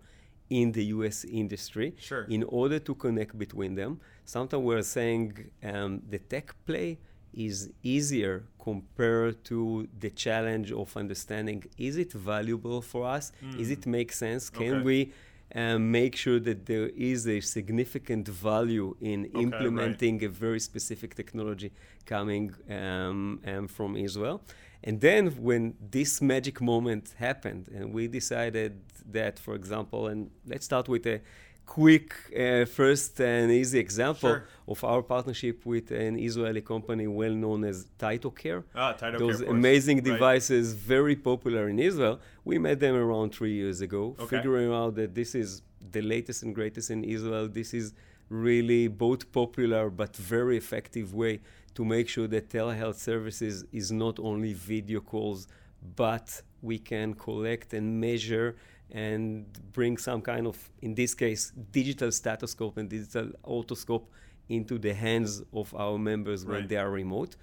in 0.50 0.72
the 0.72 0.86
US 0.86 1.26
industry 1.26 1.96
sure. 1.98 2.26
in 2.26 2.44
order 2.44 2.78
to 2.78 2.94
connect 2.94 3.38
between 3.38 3.74
them. 3.74 4.00
Sometimes 4.26 4.64
we're 4.64 4.84
saying 4.84 5.50
um, 5.64 6.02
the 6.08 6.20
tech 6.20 6.54
play 6.66 7.00
is 7.34 7.72
easier 7.84 8.46
compared 8.60 9.44
to 9.44 9.88
the 10.00 10.10
challenge 10.12 10.72
of 10.72 10.96
understanding 10.96 11.64
is 11.78 11.98
it 11.98 12.14
valuable 12.14 12.82
for 12.82 13.06
us? 13.08 13.32
Mm. 13.44 13.60
Is 13.60 13.72
it 13.72 13.86
make 13.88 14.12
sense? 14.12 14.50
Can 14.50 14.76
okay. 14.76 14.84
we 14.84 15.14
and 15.52 15.92
make 15.92 16.16
sure 16.16 16.40
that 16.40 16.66
there 16.66 16.90
is 16.90 17.28
a 17.28 17.40
significant 17.40 18.28
value 18.28 18.96
in 19.00 19.26
okay, 19.26 19.42
implementing 19.42 20.16
right. 20.16 20.26
a 20.26 20.30
very 20.30 20.60
specific 20.60 21.16
technology 21.16 21.72
coming 22.06 22.54
um, 22.70 23.40
um, 23.46 23.68
from 23.68 23.96
Israel. 23.96 24.42
And 24.84 25.02
then 25.02 25.28
when 25.42 25.76
this 25.92 26.22
magic 26.22 26.62
moment 26.62 27.14
happened, 27.18 27.70
and 27.74 27.94
we 27.94 28.08
decided 28.08 28.82
that, 29.12 29.40
for 29.40 29.56
example, 29.56 30.08
and 30.08 30.30
let's 30.46 30.66
start 30.66 30.88
with 30.88 31.06
a 31.08 31.22
quick 31.66 32.14
uh, 32.38 32.66
first 32.66 33.20
and 33.20 33.52
easy 33.52 33.80
example 33.80 34.30
sure. 34.30 34.48
of 34.68 34.84
our 34.84 35.02
partnership 35.02 35.66
with 35.66 35.92
an 35.92 36.18
Israeli 36.18 36.62
company 36.62 37.08
well 37.08 37.34
known 37.34 37.64
as 37.64 37.88
TytoCare. 38.00 38.64
Ah, 38.76 38.94
TytoCare. 38.94 39.20
Those 39.20 39.42
amazing 39.42 40.02
devices, 40.02 40.74
right. 40.74 40.82
very 40.82 41.16
popular 41.16 41.68
in 41.70 41.80
Israel. 41.80 42.20
We 42.44 42.58
met 42.60 42.80
them 42.80 42.96
around 42.96 43.34
three 43.34 43.54
years 43.54 43.82
ago, 43.82 44.16
okay. 44.20 44.38
figuring 44.38 44.72
out 44.72 44.96
that 44.96 45.16
this 45.16 45.36
is 45.36 45.62
the 45.92 46.02
latest 46.02 46.44
and 46.44 46.54
greatest 46.54 46.90
in 46.92 47.04
Israel. 47.04 47.48
This 47.48 47.74
is 47.74 47.94
really 48.30 48.88
both 48.88 49.32
popular 49.32 49.90
but 49.90 50.16
very 50.16 50.58
effective 50.58 51.14
way 51.14 51.40
to 51.76 51.86
make 51.86 52.08
sure 52.08 52.28
that 52.28 52.50
telehealth 52.50 52.96
services 52.96 53.66
is 53.72 53.92
not 53.92 54.20
only 54.20 54.54
video 54.54 55.00
calls, 55.00 55.48
but 55.96 56.42
we 56.62 56.80
can 56.80 57.14
collect 57.14 57.74
and 57.74 58.00
measure 58.00 58.56
and 58.92 59.46
bring 59.74 59.98
some 59.98 60.22
kind 60.22 60.48
of, 60.48 60.58
in 60.82 60.96
this 60.96 61.14
case, 61.14 61.52
digital 61.72 62.12
stethoscope 62.12 62.78
and 62.78 62.90
digital 62.90 63.30
otoscope 63.44 64.06
into 64.50 64.78
the 64.78 64.94
hands 64.94 65.44
of 65.54 65.74
our 65.76 65.98
members 65.98 66.46
when 66.46 66.68
they 66.68 66.78
are 66.78 66.90
remote. 66.90 67.36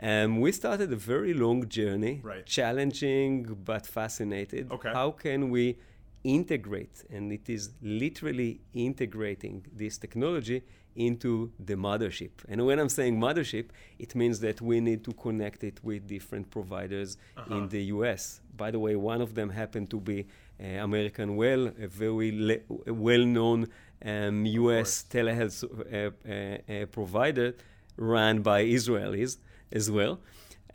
Um, 0.00 0.40
we 0.40 0.50
started 0.52 0.92
a 0.92 0.96
very 0.96 1.34
long 1.34 1.68
journey, 1.68 2.20
right. 2.22 2.44
challenging 2.46 3.56
but 3.64 3.86
fascinated. 3.86 4.70
Okay. 4.70 4.92
How 4.92 5.12
can 5.12 5.50
we 5.50 5.78
integrate, 6.24 7.04
and 7.10 7.32
it 7.32 7.48
is 7.48 7.70
literally 7.82 8.60
integrating 8.72 9.64
this 9.72 9.98
technology 9.98 10.62
into 10.96 11.52
the 11.58 11.74
mothership. 11.74 12.30
And 12.48 12.64
when 12.64 12.78
I'm 12.78 12.88
saying 12.88 13.18
mothership, 13.18 13.66
it 13.98 14.14
means 14.14 14.40
that 14.40 14.60
we 14.60 14.80
need 14.80 15.04
to 15.04 15.12
connect 15.12 15.64
it 15.64 15.82
with 15.82 16.06
different 16.06 16.50
providers 16.50 17.16
uh-huh. 17.36 17.54
in 17.54 17.68
the 17.68 17.82
US. 17.84 18.40
By 18.56 18.70
the 18.70 18.78
way, 18.78 18.96
one 18.96 19.20
of 19.20 19.34
them 19.34 19.50
happened 19.50 19.90
to 19.90 20.00
be 20.00 20.26
American 20.64 21.36
Well, 21.36 21.72
a 21.86 21.86
very 21.86 22.30
le- 22.32 22.92
well 22.92 23.24
known 23.24 23.68
um, 24.04 24.46
US 24.46 25.04
telehealth 25.08 25.64
uh, 25.64 26.10
uh, 26.28 26.82
uh, 26.82 26.86
provider 26.86 27.54
run 27.96 28.42
by 28.42 28.64
Israelis 28.64 29.38
as 29.72 29.90
well, 29.90 30.20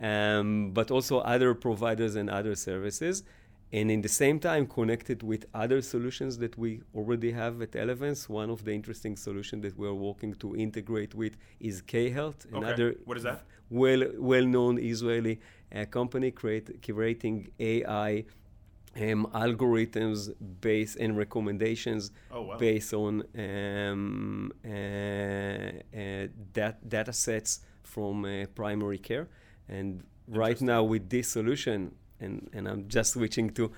um, 0.00 0.70
but 0.72 0.90
also 0.90 1.18
other 1.18 1.54
providers 1.54 2.14
and 2.16 2.28
other 2.30 2.54
services 2.54 3.22
and 3.72 3.90
in 3.90 4.00
the 4.00 4.08
same 4.08 4.40
time 4.40 4.66
connected 4.66 5.22
with 5.22 5.46
other 5.54 5.80
solutions 5.80 6.38
that 6.38 6.58
we 6.58 6.80
already 6.94 7.30
have 7.30 7.62
at 7.62 7.72
Elevance. 7.72 8.28
One 8.28 8.50
of 8.50 8.64
the 8.64 8.72
interesting 8.72 9.16
solutions 9.16 9.62
that 9.62 9.78
we're 9.78 9.94
working 9.94 10.34
to 10.34 10.56
integrate 10.56 11.14
with 11.14 11.36
is 11.60 11.80
K-Health, 11.82 12.46
okay. 12.46 12.56
another 12.56 12.96
what 13.04 13.16
is 13.16 13.22
that? 13.22 13.42
Well, 13.70 14.04
well-known 14.18 14.78
Israeli 14.78 15.38
uh, 15.72 15.84
company 15.84 16.32
create, 16.32 16.82
creating 16.82 17.50
AI 17.60 18.24
um, 18.96 19.28
algorithms 19.32 20.32
based 20.60 20.96
and 20.96 21.16
recommendations 21.16 22.10
oh, 22.32 22.42
wow. 22.42 22.56
based 22.56 22.92
on 22.92 23.22
um, 23.38 24.52
uh, 24.64 24.68
uh, 24.68 26.26
dat- 26.52 26.88
data 26.88 27.12
sets 27.12 27.60
from 27.82 28.24
uh, 28.24 28.46
primary 28.54 28.98
care. 28.98 29.28
And 29.68 30.02
right 30.28 30.60
now, 30.60 30.82
with 30.82 31.08
this 31.08 31.28
solution, 31.28 31.94
and, 32.20 32.48
and 32.52 32.68
I'm 32.68 32.88
just 32.88 33.12
switching 33.12 33.50
to 33.50 33.70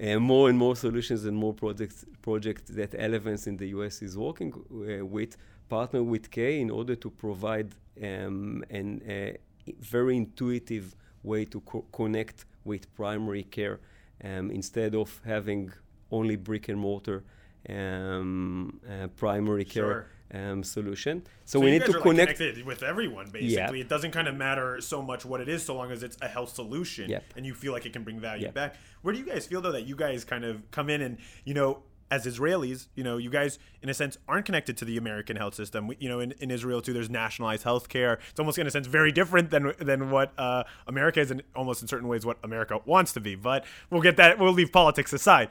uh, 0.00 0.18
more 0.18 0.48
and 0.48 0.56
more 0.56 0.76
solutions 0.76 1.24
and 1.24 1.36
more 1.36 1.52
projects 1.52 2.06
projects 2.22 2.62
that 2.70 2.92
Elevance 2.92 3.46
in 3.46 3.56
the 3.56 3.68
US 3.68 4.00
is 4.02 4.16
working 4.16 4.52
uh, 4.54 5.04
with, 5.04 5.36
partner 5.68 6.02
with 6.02 6.30
K 6.30 6.60
in 6.60 6.70
order 6.70 6.94
to 6.94 7.10
provide 7.10 7.74
um, 8.02 8.64
an 8.70 9.02
uh, 9.02 9.72
very 9.80 10.16
intuitive 10.16 10.94
way 11.22 11.44
to 11.44 11.60
co- 11.60 11.84
connect 11.92 12.46
with 12.64 12.92
primary 12.94 13.42
care 13.42 13.80
um, 14.24 14.50
instead 14.50 14.94
of 14.94 15.20
having 15.24 15.72
only 16.10 16.36
brick 16.36 16.68
and 16.68 16.78
mortar 16.78 17.24
um, 17.68 18.80
uh, 18.88 19.08
primary 19.08 19.64
care. 19.64 19.84
Sure 19.84 20.06
um, 20.32 20.62
solution. 20.62 21.22
So, 21.44 21.58
so 21.58 21.60
we 21.60 21.70
need 21.70 21.84
to 21.84 21.92
like 21.92 22.02
connect 22.02 22.38
connected 22.38 22.64
with 22.64 22.82
everyone. 22.82 23.30
Basically, 23.30 23.80
it 23.80 23.88
doesn't 23.88 24.12
kind 24.12 24.28
of 24.28 24.34
matter 24.36 24.80
so 24.80 25.02
much 25.02 25.24
what 25.24 25.40
it 25.40 25.48
is, 25.48 25.64
so 25.64 25.74
long 25.74 25.90
as 25.90 26.02
it's 26.02 26.16
a 26.22 26.28
health 26.28 26.54
solution 26.54 27.10
yep. 27.10 27.24
and 27.36 27.44
you 27.44 27.54
feel 27.54 27.72
like 27.72 27.86
it 27.86 27.92
can 27.92 28.04
bring 28.04 28.20
value 28.20 28.44
yep. 28.44 28.54
back. 28.54 28.76
Where 29.02 29.12
do 29.12 29.20
you 29.20 29.26
guys 29.26 29.46
feel 29.46 29.60
though 29.60 29.72
that 29.72 29.86
you 29.86 29.96
guys 29.96 30.24
kind 30.24 30.44
of 30.44 30.70
come 30.70 30.90
in 30.90 31.02
and 31.02 31.18
you 31.44 31.54
know? 31.54 31.82
As 32.10 32.26
Israelis, 32.26 32.88
you 32.96 33.04
know, 33.04 33.18
you 33.18 33.30
guys, 33.30 33.58
in 33.82 33.88
a 33.88 33.94
sense, 33.94 34.18
aren't 34.26 34.44
connected 34.44 34.76
to 34.78 34.84
the 34.84 34.96
American 34.96 35.36
health 35.36 35.54
system. 35.54 35.86
We, 35.86 35.96
you 36.00 36.08
know, 36.08 36.18
in, 36.20 36.32
in 36.40 36.50
Israel 36.50 36.82
too, 36.82 36.92
there's 36.92 37.08
nationalized 37.08 37.62
health 37.62 37.88
care. 37.88 38.18
It's 38.30 38.40
almost, 38.40 38.58
in 38.58 38.66
a 38.66 38.70
sense, 38.70 38.86
very 38.86 39.12
different 39.12 39.50
than 39.50 39.72
than 39.78 40.10
what 40.10 40.32
uh, 40.36 40.64
America 40.86 41.20
is, 41.20 41.30
and 41.30 41.42
almost 41.54 41.82
in 41.82 41.88
certain 41.88 42.08
ways 42.08 42.26
what 42.26 42.38
America 42.42 42.80
wants 42.84 43.12
to 43.12 43.20
be. 43.20 43.36
But 43.36 43.64
we'll 43.90 44.02
get 44.02 44.16
that. 44.16 44.38
We'll 44.38 44.52
leave 44.52 44.72
politics 44.72 45.12
aside. 45.12 45.48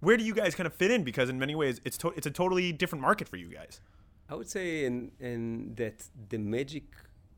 Where 0.00 0.16
do 0.16 0.24
you 0.24 0.34
guys 0.34 0.54
kind 0.54 0.66
of 0.66 0.74
fit 0.74 0.90
in? 0.90 1.04
Because 1.04 1.28
in 1.30 1.38
many 1.38 1.54
ways, 1.54 1.80
it's 1.84 1.96
to- 1.98 2.12
it's 2.16 2.26
a 2.26 2.30
totally 2.30 2.72
different 2.72 3.02
market 3.02 3.28
for 3.28 3.36
you 3.36 3.48
guys. 3.48 3.80
I 4.28 4.34
would 4.34 4.50
say 4.50 4.84
in, 4.84 5.12
in 5.20 5.74
that 5.76 6.04
the 6.28 6.38
magic 6.38 6.84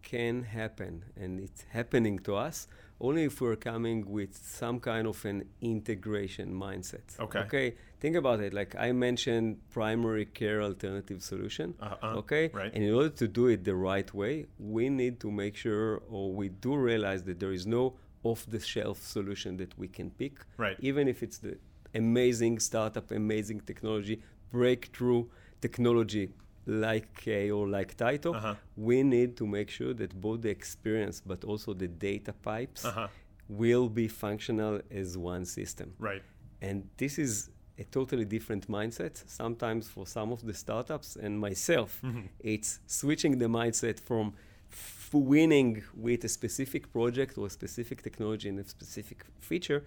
can 0.03 0.45
happen, 0.45 1.05
and 1.17 1.41
it's 1.41 1.65
happening 1.73 2.19
to 2.21 2.35
us 2.37 2.69
only 3.07 3.25
if 3.25 3.41
we're 3.41 3.63
coming 3.71 3.99
with 4.17 4.33
some 4.37 4.77
kind 4.81 5.07
of 5.07 5.25
an 5.25 5.39
integration 5.61 6.49
mindset. 6.67 7.07
Okay. 7.21 7.41
Okay. 7.41 7.75
Think 8.01 8.17
about 8.17 8.41
it. 8.41 8.53
Like 8.61 8.73
I 8.89 8.93
mentioned, 8.93 9.49
primary 9.71 10.27
care 10.27 10.63
alternative 10.63 11.21
solution. 11.23 11.75
Uh-uh. 11.81 12.21
Okay. 12.21 12.45
Right. 12.53 12.73
And 12.75 12.83
in 12.89 12.93
order 12.95 13.15
to 13.23 13.27
do 13.29 13.45
it 13.49 13.65
the 13.65 13.75
right 13.75 14.11
way, 14.23 14.47
we 14.59 14.89
need 14.89 15.21
to 15.21 15.31
make 15.31 15.57
sure, 15.57 16.03
or 16.09 16.33
we 16.41 16.49
do 16.49 16.73
realize 16.77 17.23
that 17.25 17.39
there 17.41 17.53
is 17.53 17.67
no 17.67 17.83
off-the-shelf 18.23 18.99
solution 19.17 19.57
that 19.59 19.73
we 19.79 19.89
can 19.89 20.11
pick. 20.11 20.35
Right. 20.57 20.77
Even 20.81 21.09
if 21.09 21.23
it's 21.23 21.39
the 21.39 21.59
amazing 21.95 22.59
startup, 22.59 23.11
amazing 23.11 23.61
technology, 23.61 24.23
breakthrough 24.51 25.27
technology 25.61 26.31
like 26.67 27.07
K 27.15 27.51
or 27.51 27.69
like 27.69 27.95
Tyto, 27.97 28.33
Uh-huh. 28.35 28.55
we 28.77 29.03
need 29.03 29.37
to 29.37 29.47
make 29.47 29.69
sure 29.71 29.95
that 29.95 30.19
both 30.21 30.41
the 30.43 30.51
experience 30.51 31.21
but 31.27 31.45
also 31.45 31.75
the 31.75 31.89
data 31.89 32.33
pipes 32.33 32.85
Uh-huh. 32.85 33.09
will 33.49 33.89
be 33.89 34.09
functional 34.09 34.81
as 34.91 35.17
one 35.19 35.45
system. 35.45 35.93
Right. 35.99 36.23
And 36.63 36.89
this 36.97 37.19
is 37.19 37.51
a 37.79 37.85
totally 37.85 38.25
different 38.25 38.69
mindset. 38.69 39.23
Sometimes 39.27 39.89
for 39.89 40.07
some 40.07 40.33
of 40.33 40.41
the 40.47 40.55
startups 40.55 41.17
and 41.17 41.39
myself, 41.39 42.01
Mm-hmm. 42.03 42.27
it's 42.41 42.81
switching 42.87 43.39
the 43.39 43.47
mindset 43.49 44.01
from 44.01 44.33
f- 44.71 45.11
winning 45.13 45.83
with 45.95 46.25
a 46.25 46.29
specific 46.29 46.91
project 46.93 47.37
or 47.39 47.47
a 47.47 47.51
specific 47.51 48.03
technology 48.03 48.49
and 48.49 48.59
a 48.61 48.65
specific 48.69 49.25
feature 49.41 49.83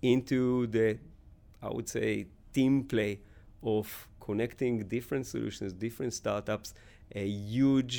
into 0.00 0.66
the, 0.68 0.98
I 1.62 1.68
would 1.70 1.88
say, 1.88 2.26
team 2.52 2.84
play 2.84 3.20
of 3.62 4.08
connecting 4.26 4.74
different 4.96 5.24
solutions, 5.34 5.70
different 5.86 6.12
startups, 6.22 6.68
a 7.24 7.26
huge 7.54 7.96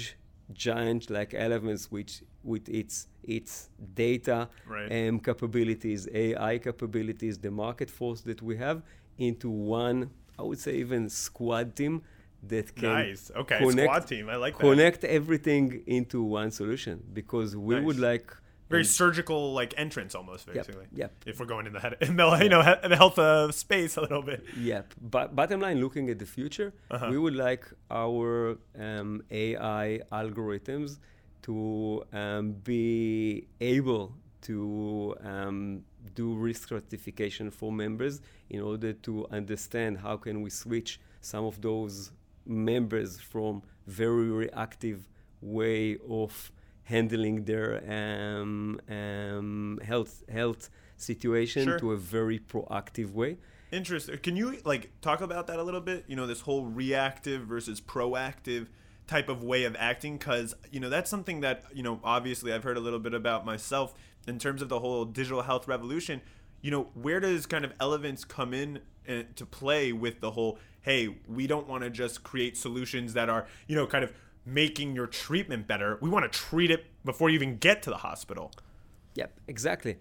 giant 0.66 1.10
like 1.18 1.32
Elevance, 1.46 1.84
which 1.96 2.14
with 2.52 2.66
its 2.82 2.96
its 3.38 3.54
data 4.04 4.40
Right. 4.76 4.90
um, 5.10 5.16
capabilities, 5.30 6.02
AI 6.24 6.54
capabilities, 6.68 7.36
the 7.48 7.52
market 7.66 7.90
force 8.00 8.22
that 8.30 8.40
we 8.48 8.54
have 8.66 8.78
into 9.28 9.50
one, 9.80 10.00
I 10.40 10.44
would 10.48 10.60
say 10.66 10.72
even 10.86 11.02
squad 11.10 11.68
team 11.80 11.96
that 12.52 12.68
can 12.76 12.94
Nice. 13.02 13.24
Okay. 13.42 13.60
connect, 13.64 13.88
Squad 13.90 14.06
team. 14.14 14.26
I 14.30 14.38
like 14.46 14.56
that. 14.58 14.68
connect 14.68 15.02
everything 15.20 15.66
into 15.98 16.18
one 16.42 16.52
solution 16.62 16.96
because 17.20 17.50
we 17.70 17.76
would 17.86 18.00
like 18.12 18.28
Very 18.70 18.82
and- 18.82 18.90
surgical, 18.90 19.54
like 19.54 19.74
entrance 19.78 20.16
almost, 20.16 20.48
basically. 20.48 20.88
yep. 20.94 21.12
yep. 21.12 21.12
If 21.26 21.40
we're 21.40 21.46
going 21.46 21.68
in 21.68 21.74
the 21.74 21.80
head, 21.80 21.98
in 22.02 22.16
the 22.16 22.28
you 22.42 22.50
know 22.50 22.62
he- 22.62 22.88
the 22.88 22.96
health 22.96 23.20
uh, 23.20 23.52
space 23.52 23.98
a 23.98 24.02
little 24.02 24.24
bit. 24.24 24.44
Yeah, 24.58 24.82
but 25.02 25.36
bottom 25.36 25.60
line, 25.62 25.80
looking 25.80 26.10
at 26.10 26.18
the 26.20 26.26
future, 26.26 26.74
Uh-huh. 26.90 27.08
we 27.12 27.18
would 27.18 27.36
like 27.36 27.66
our 27.92 28.58
um, 28.80 29.22
AI 29.30 30.00
algorithms 30.12 30.98
to 31.44 32.04
um, 32.14 32.54
be 32.64 33.48
able 33.60 34.16
to 34.42 35.16
um, 35.24 35.84
do 36.16 36.34
risk 36.36 36.64
stratification 36.64 37.50
for 37.52 37.72
members 37.72 38.22
in 38.50 38.62
order 38.62 38.94
to 38.94 39.26
understand 39.32 39.98
how 40.00 40.16
can 40.18 40.42
we 40.42 40.50
switch 40.50 41.00
some 41.22 41.46
of 41.46 41.62
those 41.62 42.12
members 42.46 43.20
from 43.20 43.62
very 43.88 44.30
reactive 44.30 45.08
way 45.42 45.98
of 46.10 46.52
handling 46.84 47.46
their 47.46 47.82
um, 47.90 48.80
um, 48.90 49.80
health 49.84 50.24
health 50.30 50.70
situation 50.98 51.66
Sure. 51.66 51.80
to 51.80 51.92
a 51.92 51.98
very 51.98 52.40
proactive 52.40 53.12
way. 53.14 53.38
Interesting. 53.72 54.18
Can 54.20 54.36
you 54.36 54.60
like 54.66 54.92
talk 55.02 55.22
about 55.22 55.48
that 55.48 55.58
a 55.60 55.64
little 55.64 55.82
bit? 55.82 56.06
You 56.08 56.16
know, 56.16 56.28
this 56.28 56.42
whole 56.42 56.66
reactive 56.66 57.42
versus 57.44 57.82
proactive 57.82 58.68
type 59.08 59.28
of 59.30 59.44
way 59.44 59.64
of 59.66 59.76
acting 59.78 60.18
because 60.18 60.56
you 60.72 60.80
know 60.80 60.90
that's 60.90 61.10
something 61.10 61.42
that 61.42 61.64
you 61.74 61.84
know 61.84 62.00
obviously 62.04 62.54
I've 62.54 62.64
heard 62.64 62.78
a 62.78 62.80
little 62.80 63.00
bit 63.00 63.14
about 63.14 63.46
myself 63.46 63.94
in 64.28 64.40
terms 64.40 64.62
of 64.62 64.70
the 64.70 64.80
whole 64.80 65.06
digital 65.06 65.42
health 65.42 65.68
revolution. 65.68 66.22
You 66.62 66.72
know, 66.72 66.90
where 66.94 67.20
does 67.20 67.46
kind 67.46 67.66
of 67.66 67.78
Elevance 67.80 68.26
come 68.26 68.54
in 68.54 68.80
uh, 69.10 69.24
to 69.36 69.46
play 69.46 69.92
with 69.92 70.22
the 70.22 70.32
whole? 70.32 70.60
Hey, 70.82 71.18
we 71.28 71.48
don't 71.48 71.68
want 71.68 71.84
to 71.84 71.90
just 71.90 72.24
create 72.24 72.56
solutions 72.58 73.14
that 73.14 73.28
are 73.30 73.48
you 73.68 73.76
know 73.76 73.88
kind 73.88 74.04
of 74.04 74.14
making 74.46 74.96
your 74.96 75.08
treatment 75.08 75.68
better. 75.68 75.98
We 76.02 76.10
want 76.10 76.32
to 76.32 76.40
treat 76.40 76.72
it 76.72 76.86
before 77.06 77.30
you 77.30 77.36
even 77.36 77.58
get 77.58 77.82
to 77.84 77.90
the 77.90 77.98
hospital. 77.98 78.52
Yep, 79.16 79.32
exactly. 79.48 79.98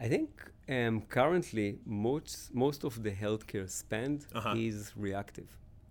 I 0.00 0.08
think 0.08 0.30
um, 0.68 1.02
currently 1.02 1.78
most 1.86 2.54
most 2.54 2.84
of 2.84 3.02
the 3.02 3.10
healthcare 3.12 3.68
spend 3.68 4.26
Uh-huh. 4.34 4.54
is 4.56 4.92
reactive. 4.96 5.48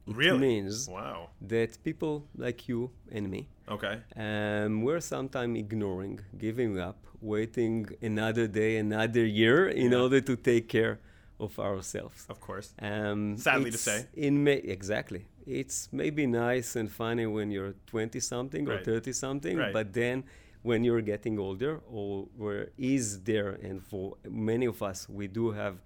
It 0.07 0.15
Really? 0.17 0.39
means 0.39 0.89
Wow. 0.89 1.29
that 1.47 1.71
people 1.83 2.13
like 2.35 2.67
you 2.67 2.91
and 3.15 3.29
me, 3.29 3.47
Okay. 3.69 3.95
um, 4.17 4.81
we're 4.81 4.99
sometimes 5.01 5.57
ignoring, 5.57 6.19
giving 6.37 6.77
up, 6.77 6.97
waiting 7.21 7.87
another 8.01 8.47
day, 8.47 8.71
another 8.77 9.25
year 9.25 9.69
in 9.69 9.91
Yeah. 9.91 10.01
order 10.03 10.19
to 10.21 10.35
take 10.35 10.67
care 10.67 10.99
of 11.39 11.57
ourselves. 11.59 12.25
Of 12.29 12.39
course. 12.41 12.73
Um, 12.79 13.37
Sadly 13.37 13.71
to 13.71 13.77
say. 13.77 14.07
in 14.13 14.43
may 14.43 14.57
exactly. 14.77 15.25
It's 15.45 15.89
maybe 15.91 16.25
nice 16.27 16.75
and 16.75 16.89
funny 16.91 17.25
when 17.25 17.51
you're 17.51 17.73
20 17.87 18.19
something 18.19 18.67
or 18.67 18.75
Right. 18.75 18.85
30 18.85 19.11
something, 19.13 19.57
Right. 19.57 19.73
but 19.73 19.93
then 19.93 20.23
when 20.61 20.83
you're 20.83 21.01
getting 21.01 21.37
older, 21.39 21.81
or 21.87 22.29
where 22.37 22.69
is 22.77 23.21
there, 23.23 23.49
and 23.61 23.83
for 23.83 24.15
many 24.29 24.65
of 24.65 24.81
us, 24.81 25.09
we 25.09 25.27
do 25.27 25.51
have 25.51 25.81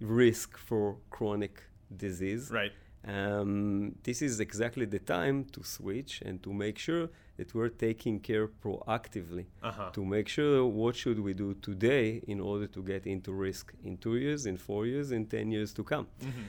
risk 0.00 0.56
for 0.58 0.96
chronic 1.10 1.62
disease. 1.96 2.50
Right. 2.50 2.72
Um, 3.04 3.94
this 4.02 4.20
is 4.20 4.40
exactly 4.40 4.84
the 4.84 4.98
time 4.98 5.44
to 5.52 5.62
switch 5.62 6.22
and 6.22 6.42
to 6.42 6.52
make 6.52 6.76
sure 6.76 7.08
that 7.36 7.54
we're 7.54 7.68
taking 7.68 8.18
care 8.18 8.48
proactively 8.48 9.44
Uh-huh. 9.62 9.90
to 9.92 10.04
make 10.04 10.26
sure 10.26 10.66
what 10.66 10.96
should 10.96 11.20
we 11.20 11.32
do 11.32 11.54
today 11.54 12.20
in 12.26 12.40
order 12.40 12.66
to 12.66 12.82
get 12.82 13.06
into 13.06 13.32
risk 13.32 13.72
in 13.84 13.96
two 13.98 14.16
years, 14.16 14.44
in 14.46 14.56
four 14.56 14.86
years, 14.86 15.12
in 15.12 15.26
ten 15.26 15.52
years 15.52 15.72
to 15.74 15.84
come. 15.84 16.06
Mm-hmm. 16.20 16.46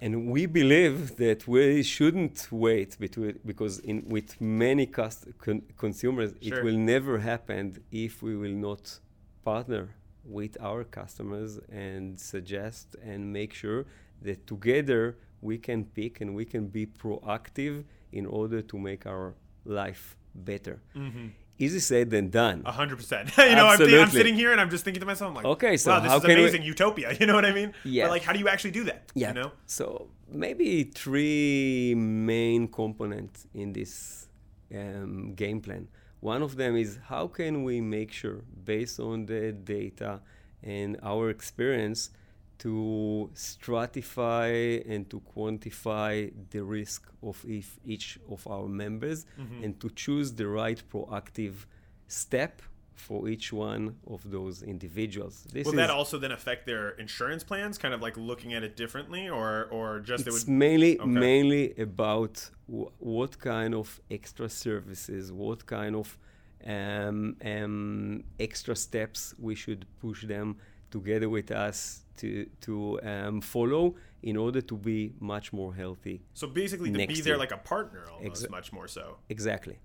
And 0.00 0.30
we 0.30 0.46
believe 0.46 1.16
that 1.16 1.48
we 1.48 1.82
shouldn't 1.82 2.46
wait 2.52 2.96
between, 3.00 3.40
because 3.44 3.80
in, 3.80 4.04
with 4.08 4.40
many 4.40 4.86
cust- 4.86 5.26
con- 5.38 5.62
consumers, 5.76 6.30
Sure. 6.40 6.58
it 6.58 6.64
will 6.64 6.78
never 6.78 7.18
happen 7.18 7.82
if 7.90 8.22
we 8.22 8.36
will 8.36 8.52
not 8.68 9.00
partner 9.44 9.88
with 10.24 10.56
our 10.60 10.84
customers 10.84 11.58
and 11.70 12.18
suggest 12.20 12.94
and 13.02 13.32
make 13.32 13.52
sure 13.54 13.86
that 14.22 14.46
together 14.46 15.16
we 15.40 15.58
can 15.58 15.84
pick 15.84 16.20
and 16.20 16.34
we 16.34 16.44
can 16.44 16.68
be 16.68 16.84
proactive 16.86 17.84
in 18.12 18.24
order 18.26 18.60
to 18.62 18.78
make 18.78 19.04
our 19.06 19.34
life 19.64 20.16
better. 20.34 20.80
Mm-hmm. 20.94 21.28
Easy 21.60 21.80
said 21.80 22.10
than 22.10 22.30
done. 22.30 22.62
A 22.64 22.72
hundred 22.72 22.96
percent. 22.96 23.30
You 23.38 23.56
know, 23.56 23.66
I'm, 23.66 23.80
I'm 23.82 24.10
sitting 24.10 24.34
here 24.36 24.52
and 24.52 24.60
I'm 24.60 24.70
just 24.70 24.84
thinking 24.84 25.00
to 25.00 25.06
myself, 25.06 25.30
I'm 25.30 25.34
like, 25.34 25.44
Okay, 25.44 25.76
so 25.76 25.90
wow, 25.90 26.00
this 26.00 26.12
is 26.12 26.20
can 26.20 26.28
we- 26.28 26.42
amazing 26.42 26.62
utopia. 26.62 27.16
You 27.20 27.26
know 27.26 27.34
what 27.34 27.44
I 27.44 27.52
mean? 27.52 27.74
Yeah. 27.84 28.04
But 28.04 28.10
like, 28.12 28.22
how 28.22 28.32
do 28.32 28.38
you 28.38 28.48
actually 28.48 28.70
do 28.70 28.84
that? 28.84 29.10
Yeah. 29.14 29.28
You 29.28 29.34
know? 29.34 29.52
So 29.66 30.08
maybe 30.30 30.84
three 30.84 31.94
main 31.96 32.68
components 32.68 33.46
in 33.54 33.72
this 33.72 34.28
um, 34.74 35.34
game 35.34 35.60
plan. 35.60 35.88
One 36.20 36.42
of 36.42 36.56
them 36.56 36.76
is 36.76 36.98
how 37.08 37.26
can 37.28 37.64
we 37.64 37.80
make 37.80 38.12
sure, 38.12 38.42
based 38.64 38.98
on 39.00 39.26
the 39.26 39.52
data 39.52 40.20
and 40.62 40.98
our 41.02 41.30
experience, 41.30 42.10
to 42.58 43.30
stratify 43.34 44.82
and 44.92 45.08
to 45.10 45.20
quantify 45.34 46.32
the 46.50 46.62
risk 46.62 47.06
of 47.22 47.44
if 47.46 47.78
each 47.84 48.18
of 48.30 48.46
our 48.46 48.68
members 48.68 49.26
Mm-hmm. 49.38 49.64
and 49.64 49.80
to 49.80 49.88
choose 49.90 50.32
the 50.32 50.46
right 50.46 50.82
proactive 50.92 51.54
step 52.08 52.62
for 52.94 53.28
each 53.28 53.52
one 53.52 53.94
of 54.08 54.28
those 54.28 54.62
individuals. 54.62 55.46
This 55.52 55.66
Will 55.66 55.74
that 55.74 55.90
also 55.90 56.18
then 56.18 56.32
affect 56.32 56.66
their 56.66 56.90
insurance 57.04 57.44
plans? 57.44 57.78
Kind 57.78 57.94
of 57.94 58.00
like 58.02 58.16
looking 58.16 58.54
at 58.54 58.62
it 58.64 58.74
differently, 58.76 59.28
or 59.28 59.68
or 59.70 60.00
just 60.00 60.26
it 60.26 60.30
it's 60.30 60.44
would. 60.46 60.52
mainly 60.64 60.98
Okay. 60.98 61.08
mainly 61.08 61.64
about 61.88 62.50
w- 62.68 62.90
what 62.98 63.38
kind 63.38 63.72
of 63.74 64.00
extra 64.10 64.48
services, 64.48 65.30
what 65.30 65.64
kind 65.66 65.94
of 65.94 66.18
um, 66.66 67.36
um, 67.44 68.24
extra 68.40 68.74
steps 68.74 69.32
we 69.38 69.54
should 69.54 69.86
push 70.00 70.24
them 70.26 70.56
together 70.90 71.28
with 71.28 71.50
us 71.50 72.02
to 72.18 72.46
to 72.60 73.00
um, 73.02 73.40
follow 73.40 73.94
in 74.22 74.36
order 74.36 74.60
to 74.60 74.76
be 74.76 75.12
much 75.20 75.52
more 75.52 75.74
healthy. 75.74 76.22
So 76.34 76.46
basically, 76.46 76.90
to 76.90 77.06
be 77.06 77.20
there 77.20 77.34
year. 77.34 77.36
like 77.36 77.52
a 77.52 77.58
partner, 77.58 78.04
almost 78.12 78.44
Exa- 78.44 78.50
much 78.50 78.72
more 78.72 78.88
so. 78.88 79.18
Exactly. 79.28 79.78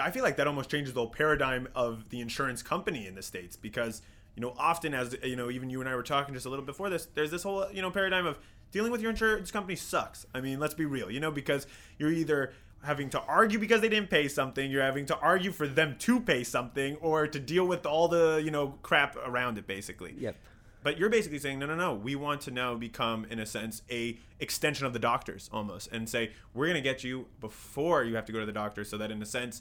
I 0.00 0.10
feel 0.10 0.22
like 0.22 0.36
that 0.36 0.46
almost 0.46 0.70
changes 0.70 0.94
the 0.94 1.00
whole 1.00 1.10
paradigm 1.10 1.68
of 1.74 2.08
the 2.08 2.20
insurance 2.20 2.62
company 2.62 3.06
in 3.06 3.14
the 3.14 3.22
states 3.22 3.54
because 3.54 4.00
you 4.34 4.40
know 4.40 4.54
often 4.56 4.94
as 4.94 5.14
you 5.22 5.36
know 5.36 5.50
even 5.50 5.68
you 5.68 5.80
and 5.80 5.88
I 5.88 5.94
were 5.94 6.02
talking 6.02 6.34
just 6.34 6.46
a 6.46 6.48
little 6.48 6.64
before 6.64 6.88
this 6.88 7.06
there's 7.14 7.30
this 7.30 7.42
whole 7.42 7.70
you 7.70 7.82
know 7.82 7.90
paradigm 7.90 8.24
of 8.24 8.38
dealing 8.72 8.92
with 8.92 9.02
your 9.02 9.10
insurance 9.10 9.50
company 9.50 9.76
sucks. 9.76 10.26
I 10.34 10.40
mean 10.40 10.58
let's 10.58 10.74
be 10.74 10.86
real 10.86 11.10
you 11.10 11.20
know 11.20 11.30
because 11.30 11.66
you're 11.98 12.12
either 12.12 12.54
having 12.82 13.10
to 13.10 13.20
argue 13.22 13.58
because 13.58 13.80
they 13.80 13.88
didn't 13.88 14.10
pay 14.10 14.28
something 14.28 14.70
you're 14.70 14.82
having 14.82 15.06
to 15.06 15.18
argue 15.18 15.50
for 15.50 15.66
them 15.66 15.96
to 15.98 16.20
pay 16.20 16.44
something 16.44 16.96
or 16.96 17.26
to 17.26 17.38
deal 17.40 17.66
with 17.66 17.84
all 17.84 18.08
the 18.08 18.40
you 18.44 18.50
know 18.50 18.74
crap 18.82 19.16
around 19.16 19.58
it 19.58 19.66
basically. 19.66 20.14
Yep. 20.18 20.36
But 20.82 20.96
you're 20.96 21.10
basically 21.10 21.40
saying, 21.40 21.58
no, 21.58 21.66
no, 21.66 21.74
no. 21.74 21.92
We 21.92 22.14
want 22.14 22.40
to 22.42 22.52
now 22.52 22.76
become, 22.76 23.26
in 23.28 23.40
a 23.40 23.46
sense, 23.46 23.82
a 23.90 24.16
extension 24.38 24.86
of 24.86 24.92
the 24.92 25.00
doctors 25.00 25.50
almost, 25.52 25.90
and 25.90 26.08
say 26.08 26.30
we're 26.54 26.66
going 26.66 26.76
to 26.76 26.80
get 26.80 27.02
you 27.02 27.26
before 27.40 28.04
you 28.04 28.14
have 28.14 28.24
to 28.26 28.32
go 28.32 28.40
to 28.40 28.46
the 28.46 28.52
doctor, 28.52 28.84
so 28.84 28.96
that 28.96 29.10
in 29.10 29.20
a 29.20 29.26
sense, 29.26 29.60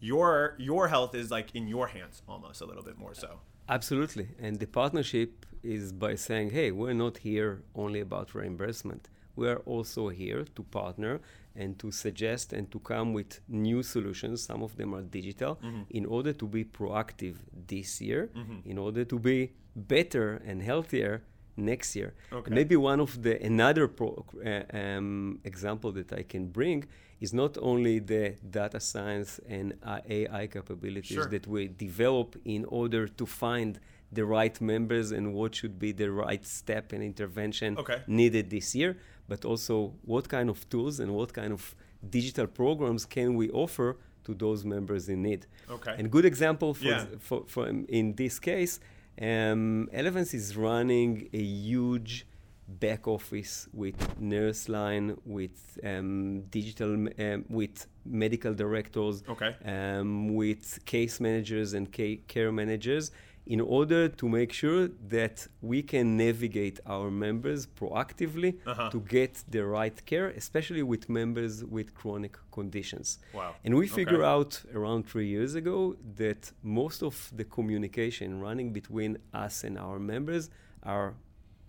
your 0.00 0.54
your 0.58 0.88
health 0.88 1.14
is 1.14 1.30
like 1.30 1.54
in 1.54 1.68
your 1.68 1.86
hands 1.86 2.22
almost 2.28 2.60
a 2.60 2.66
little 2.66 2.82
bit 2.82 2.98
more 2.98 3.14
so. 3.14 3.38
Absolutely. 3.68 4.28
And 4.40 4.58
the 4.58 4.66
partnership 4.66 5.46
is 5.62 5.92
by 5.92 6.14
saying, 6.14 6.50
hey, 6.50 6.70
we're 6.70 6.92
not 6.92 7.18
here 7.18 7.62
only 7.74 8.00
about 8.00 8.34
reimbursement. 8.34 9.08
We 9.34 9.48
are 9.48 9.58
also 9.66 10.08
here 10.08 10.44
to 10.54 10.62
partner 10.62 11.20
and 11.58 11.78
to 11.78 11.90
suggest 11.90 12.52
and 12.52 12.70
to 12.70 12.78
come 12.78 13.12
with 13.12 13.40
new 13.48 13.82
solutions. 13.82 14.42
Some 14.42 14.62
of 14.62 14.76
them 14.76 14.94
are 14.94 15.02
digital 15.02 15.56
Mm-hmm. 15.56 15.82
in 15.90 16.04
order 16.06 16.32
to 16.32 16.46
be 16.46 16.64
proactive 16.64 17.36
this 17.66 18.00
year, 18.00 18.30
in 18.64 18.78
order 18.78 19.04
to 19.04 19.18
be 19.18 19.52
better 19.74 20.40
and 20.48 20.62
healthier 20.62 21.22
next 21.56 21.96
year. 21.96 22.14
Okay. 22.32 22.52
Maybe 22.54 22.76
one 22.76 23.00
of 23.00 23.22
the 23.22 23.34
another 23.42 23.88
pro, 23.88 24.24
uh, 24.44 24.76
um, 24.76 25.40
example 25.44 25.90
that 25.92 26.12
I 26.12 26.22
can 26.22 26.48
bring 26.48 26.84
is 27.20 27.32
not 27.32 27.56
only 27.70 27.98
the 27.98 28.36
data 28.50 28.78
science 28.80 29.40
and 29.48 29.74
uh, 29.82 30.00
AI 30.08 30.46
capabilities 30.48 31.16
Sure. 31.16 31.26
that 31.34 31.46
we 31.46 31.68
develop 31.68 32.36
in 32.44 32.64
order 32.66 33.08
to 33.08 33.24
find 33.26 33.80
the 34.12 34.24
right 34.24 34.60
members 34.60 35.12
and 35.12 35.32
what 35.34 35.54
should 35.54 35.78
be 35.78 35.92
the 35.92 36.10
right 36.10 36.44
step 36.46 36.92
and 36.92 37.02
intervention 37.02 37.76
Okay. 37.78 38.02
needed 38.06 38.50
this 38.50 38.74
year, 38.74 38.96
but 39.28 39.44
also 39.44 39.94
what 40.04 40.28
kind 40.28 40.48
of 40.50 40.68
tools 40.68 41.00
and 41.00 41.14
what 41.14 41.32
kind 41.32 41.52
of 41.52 41.74
digital 42.10 42.46
programs 42.46 43.04
can 43.04 43.34
we 43.34 43.50
offer 43.50 43.96
to 44.24 44.34
those 44.34 44.64
members 44.64 45.08
in 45.08 45.22
need. 45.22 45.46
Okay. 45.70 45.94
And 45.98 46.10
good 46.10 46.24
example 46.24 46.74
for, 46.74 46.84
Yeah. 46.84 47.06
for, 47.18 47.44
for 47.46 47.68
in 47.68 48.14
this 48.14 48.38
case, 48.38 48.80
um, 49.20 49.88
Elevance 49.92 50.34
is 50.34 50.56
running 50.56 51.28
a 51.32 51.38
huge 51.42 52.26
back 52.68 53.06
office 53.06 53.68
with 53.72 53.94
nurse 54.18 54.68
line, 54.68 55.16
with 55.24 55.78
um, 55.84 56.42
digital, 56.50 56.92
um, 57.18 57.44
with 57.48 57.86
medical 58.04 58.52
directors, 58.54 59.22
Okay. 59.28 59.54
um, 59.64 60.34
with 60.34 60.84
case 60.84 61.20
managers 61.20 61.74
and 61.74 61.92
ca- 61.92 62.20
care 62.26 62.50
managers 62.50 63.12
in 63.46 63.60
order 63.60 64.08
to 64.08 64.28
make 64.28 64.52
sure 64.52 64.88
that 65.08 65.46
we 65.62 65.80
can 65.82 66.16
navigate 66.16 66.80
our 66.86 67.10
members 67.10 67.66
proactively 67.66 68.50
Uh-huh. 68.66 68.90
to 68.90 69.00
get 69.00 69.44
the 69.48 69.64
right 69.64 70.04
care, 70.04 70.28
especially 70.30 70.82
with 70.82 71.08
members 71.08 71.64
with 71.64 71.94
chronic 71.94 72.36
conditions. 72.50 73.18
Wow. 73.32 73.54
And 73.64 73.74
we 73.76 73.86
figure 73.86 74.22
Okay. 74.24 74.34
out 74.34 74.52
around 74.74 75.06
three 75.06 75.28
years 75.28 75.54
ago 75.54 75.96
that 76.16 76.52
most 76.62 77.02
of 77.02 77.30
the 77.38 77.44
communication 77.44 78.40
running 78.40 78.72
between 78.72 79.18
us 79.32 79.62
and 79.64 79.78
our 79.78 79.98
members 79.98 80.50
are 80.82 81.14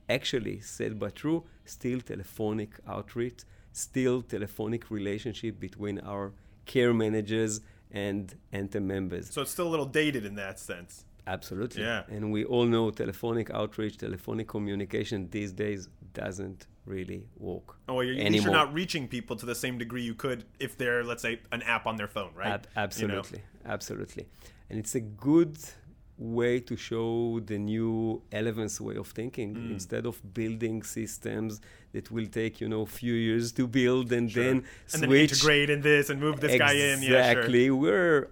actually 0.09 0.59
said 0.61 0.97
but 0.99 1.15
true, 1.15 1.43
still 1.65 1.99
telephonic 2.01 2.71
outreach, 2.87 3.39
still 3.71 4.21
telephonic 4.23 4.89
relationship 4.89 5.59
between 5.59 5.99
our 5.99 6.33
care 6.65 6.93
managers 6.93 7.61
and 7.91 8.35
and 8.51 8.71
the 8.71 8.81
members. 8.81 9.29
So 9.29 9.41
it's 9.43 9.51
still 9.51 9.67
a 9.67 9.73
little 9.75 9.85
dated 10.01 10.25
in 10.25 10.35
that 10.35 10.59
sense. 10.59 11.05
Absolutely. 11.35 11.83
Yeah. 11.83 12.03
And 12.15 12.31
we 12.31 12.45
all 12.45 12.65
know 12.65 12.89
telephonic 12.89 13.47
outreach, 13.51 13.97
telephonic 13.97 14.47
communication 14.47 15.29
these 15.29 15.51
days 15.51 15.89
doesn't 16.13 16.65
really 16.85 17.27
work. 17.37 17.67
Oh, 17.89 17.95
well, 17.95 18.03
you're, 18.05 18.15
you're 18.15 18.51
not 18.51 18.73
reaching 18.73 19.07
people 19.07 19.35
to 19.41 19.45
the 19.45 19.55
same 19.63 19.77
degree 19.77 20.01
you 20.01 20.15
could 20.15 20.45
if 20.59 20.77
they're, 20.77 21.03
let's 21.03 21.21
say, 21.21 21.33
an 21.51 21.61
app 21.63 21.85
on 21.85 21.95
their 21.97 22.07
phone, 22.07 22.31
right? 22.35 22.47
Ab- 22.47 22.67
You 22.97 23.07
know? 23.09 23.17
absolutely, 23.19 23.41
absolutely, 23.65 24.25
and 24.69 24.79
it's 24.79 24.95
a 24.95 25.01
good 25.01 25.57
way 26.17 26.59
to 26.69 26.75
show 26.75 27.39
the 27.45 27.59
new 27.59 28.21
Elevance 28.31 28.79
way 28.81 28.95
of 28.95 29.07
thinking 29.19 29.49
Mm. 29.53 29.71
instead 29.73 30.05
of 30.07 30.15
building 30.33 30.81
systems 30.81 31.61
that 31.93 32.09
will 32.09 32.25
take 32.25 32.59
you 32.61 32.67
know 32.67 32.81
a 32.81 32.91
few 33.01 33.13
years 33.13 33.51
to 33.51 33.67
build 33.67 34.11
and 34.11 34.31
Sure. 34.31 34.43
then 34.43 34.55
and 34.93 34.99
then 35.03 35.09
switch 35.09 35.31
integrate 35.33 35.69
in 35.75 35.81
this 35.81 36.09
and 36.09 36.19
move 36.19 36.39
this 36.39 36.57
guy 36.57 36.73
in. 36.73 37.03
Yeah, 37.03 37.07
sure. 37.09 37.17
Exactly. 37.19 37.69
We're 37.69 38.29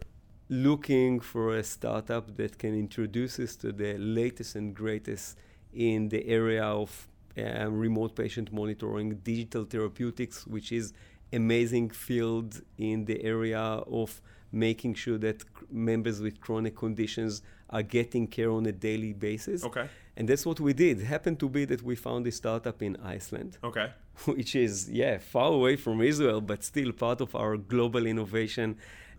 looking 0.50 1.20
for 1.20 1.58
a 1.58 1.64
startup 1.64 2.36
that 2.38 2.58
can 2.58 2.78
introduce 2.78 3.40
us 3.40 3.56
to 3.58 3.72
the 3.72 3.98
latest 3.98 4.56
and 4.56 4.76
greatest 4.76 5.38
in 5.74 6.10
the 6.10 6.26
area 6.28 6.64
of 6.64 7.08
uh, 7.38 7.70
remote 7.70 8.16
patient 8.16 8.54
monitoring, 8.54 9.16
digital 9.24 9.66
therapeutics, 9.66 10.46
which 10.48 10.72
is 10.72 10.94
amazing 11.34 11.90
field 11.90 12.62
in 12.78 13.06
the 13.06 13.22
area 13.24 13.60
of 13.60 14.22
making 14.52 14.94
sure 14.94 15.18
that 15.18 15.42
c- 15.42 15.48
members 15.70 16.22
with 16.22 16.40
chronic 16.40 16.76
conditions 16.76 17.42
are 17.70 17.84
getting 17.84 18.26
care 18.28 18.52
on 18.52 18.66
a 18.68 18.72
daily 18.72 19.12
basis. 19.12 19.66
Okay. 19.66 19.90
And 20.16 20.30
that's 20.30 20.46
what 20.46 20.62
we 20.62 20.72
did. 20.72 21.02
It 21.02 21.06
Happened 21.06 21.40
to 21.42 21.50
be 21.50 21.66
that 21.66 21.82
we 21.82 21.96
found 21.96 22.26
a 22.28 22.32
startup 22.32 22.82
in 22.82 22.96
Iceland 23.04 23.58
Okay. 23.64 23.92
which 24.26 24.56
is 24.56 24.90
yeah 24.90 25.18
far 25.18 25.52
away 25.52 25.76
from 25.76 26.02
Israel, 26.02 26.40
but 26.40 26.64
still 26.64 26.92
part 26.94 27.20
of 27.20 27.36
our 27.36 27.58
global 27.58 28.06
innovation 28.06 28.70
um, 28.72 28.78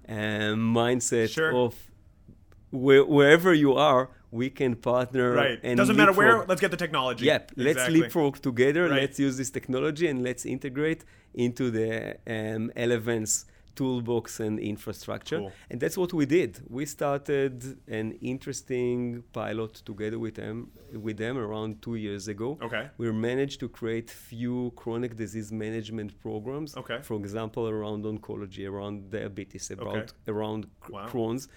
mindset 0.08 1.30
Sure. 1.30 1.54
of 1.54 1.74
where, 2.70 3.04
wherever 3.04 3.52
you 3.54 3.74
are, 3.74 4.10
we 4.30 4.50
can 4.50 4.74
partner. 4.76 5.32
Right. 5.32 5.60
And 5.62 5.76
Doesn't 5.76 5.96
matter 5.96 6.12
where. 6.12 6.44
Let's 6.46 6.60
get 6.60 6.70
the 6.70 6.76
technology. 6.76 7.24
Yep. 7.26 7.52
Let's 7.56 7.70
Exactly. 7.78 8.00
leapfrog 8.00 8.38
together. 8.42 8.88
Right. 8.88 9.00
Let's 9.02 9.18
use 9.18 9.36
this 9.36 9.50
technology 9.50 10.06
and 10.08 10.22
let's 10.22 10.44
integrate 10.44 11.04
into 11.34 11.70
the 11.70 12.16
um, 12.26 12.70
Elevance 12.76 13.44
toolbox 13.76 14.40
and 14.40 14.58
infrastructure. 14.58 15.38
Cool. 15.38 15.52
And 15.70 15.78
that's 15.80 15.96
what 16.02 16.12
we 16.12 16.24
did. 16.26 16.50
We 16.68 16.84
started 16.86 17.54
an 18.00 18.08
interesting 18.32 19.22
pilot 19.32 19.74
together 19.90 20.18
with 20.18 20.34
them 20.42 20.56
with 21.06 21.16
them 21.24 21.36
around 21.36 21.70
two 21.82 21.96
years 22.06 22.24
ago 22.34 22.48
Okay. 22.62 22.84
we 22.96 23.06
managed 23.12 23.58
to 23.60 23.68
create 23.68 24.08
few 24.10 24.72
chronic 24.76 25.12
disease 25.16 25.50
management 25.52 26.10
programs. 26.26 26.76
Okay. 26.76 26.98
For 27.02 27.16
example, 27.22 27.68
around 27.68 28.04
oncology, 28.04 28.64
around 28.72 29.10
diabetes, 29.10 29.70
about 29.70 29.96
Okay. 29.96 30.12
around 30.32 30.60
Wow. 30.88 31.06
Crohn's. 31.10 31.48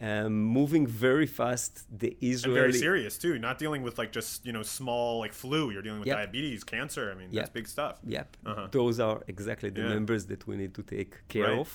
Um, 0.00 0.32
moving 0.58 0.86
very 0.86 1.26
fast, 1.26 1.72
the 2.02 2.10
And 2.10 2.16
Israeli 2.32 2.60
very 2.60 2.72
serious 2.72 3.18
too. 3.18 3.36
Not 3.38 3.58
dealing 3.58 3.82
with 3.82 3.98
like 3.98 4.12
just 4.12 4.46
you 4.46 4.52
know 4.52 4.62
small 4.62 5.18
like 5.18 5.32
flu. 5.32 5.70
You're 5.72 5.82
dealing 5.82 6.00
with 6.00 6.06
Yep. 6.08 6.16
diabetes, 6.18 6.62
cancer. 6.62 7.04
I 7.12 7.14
mean, 7.18 7.30
that's 7.32 7.50
big 7.50 7.66
stuff. 7.66 7.98
Yep. 8.16 8.28
Uh-huh. 8.46 8.68
Those 8.70 9.00
are 9.00 9.18
exactly 9.26 9.70
the 9.70 9.82
Yeah. 9.82 9.88
members 9.96 10.22
that 10.26 10.46
we 10.46 10.54
need 10.56 10.72
to 10.74 10.82
take 10.96 11.12
care 11.34 11.48
Right. 11.50 11.58
of. 11.58 11.68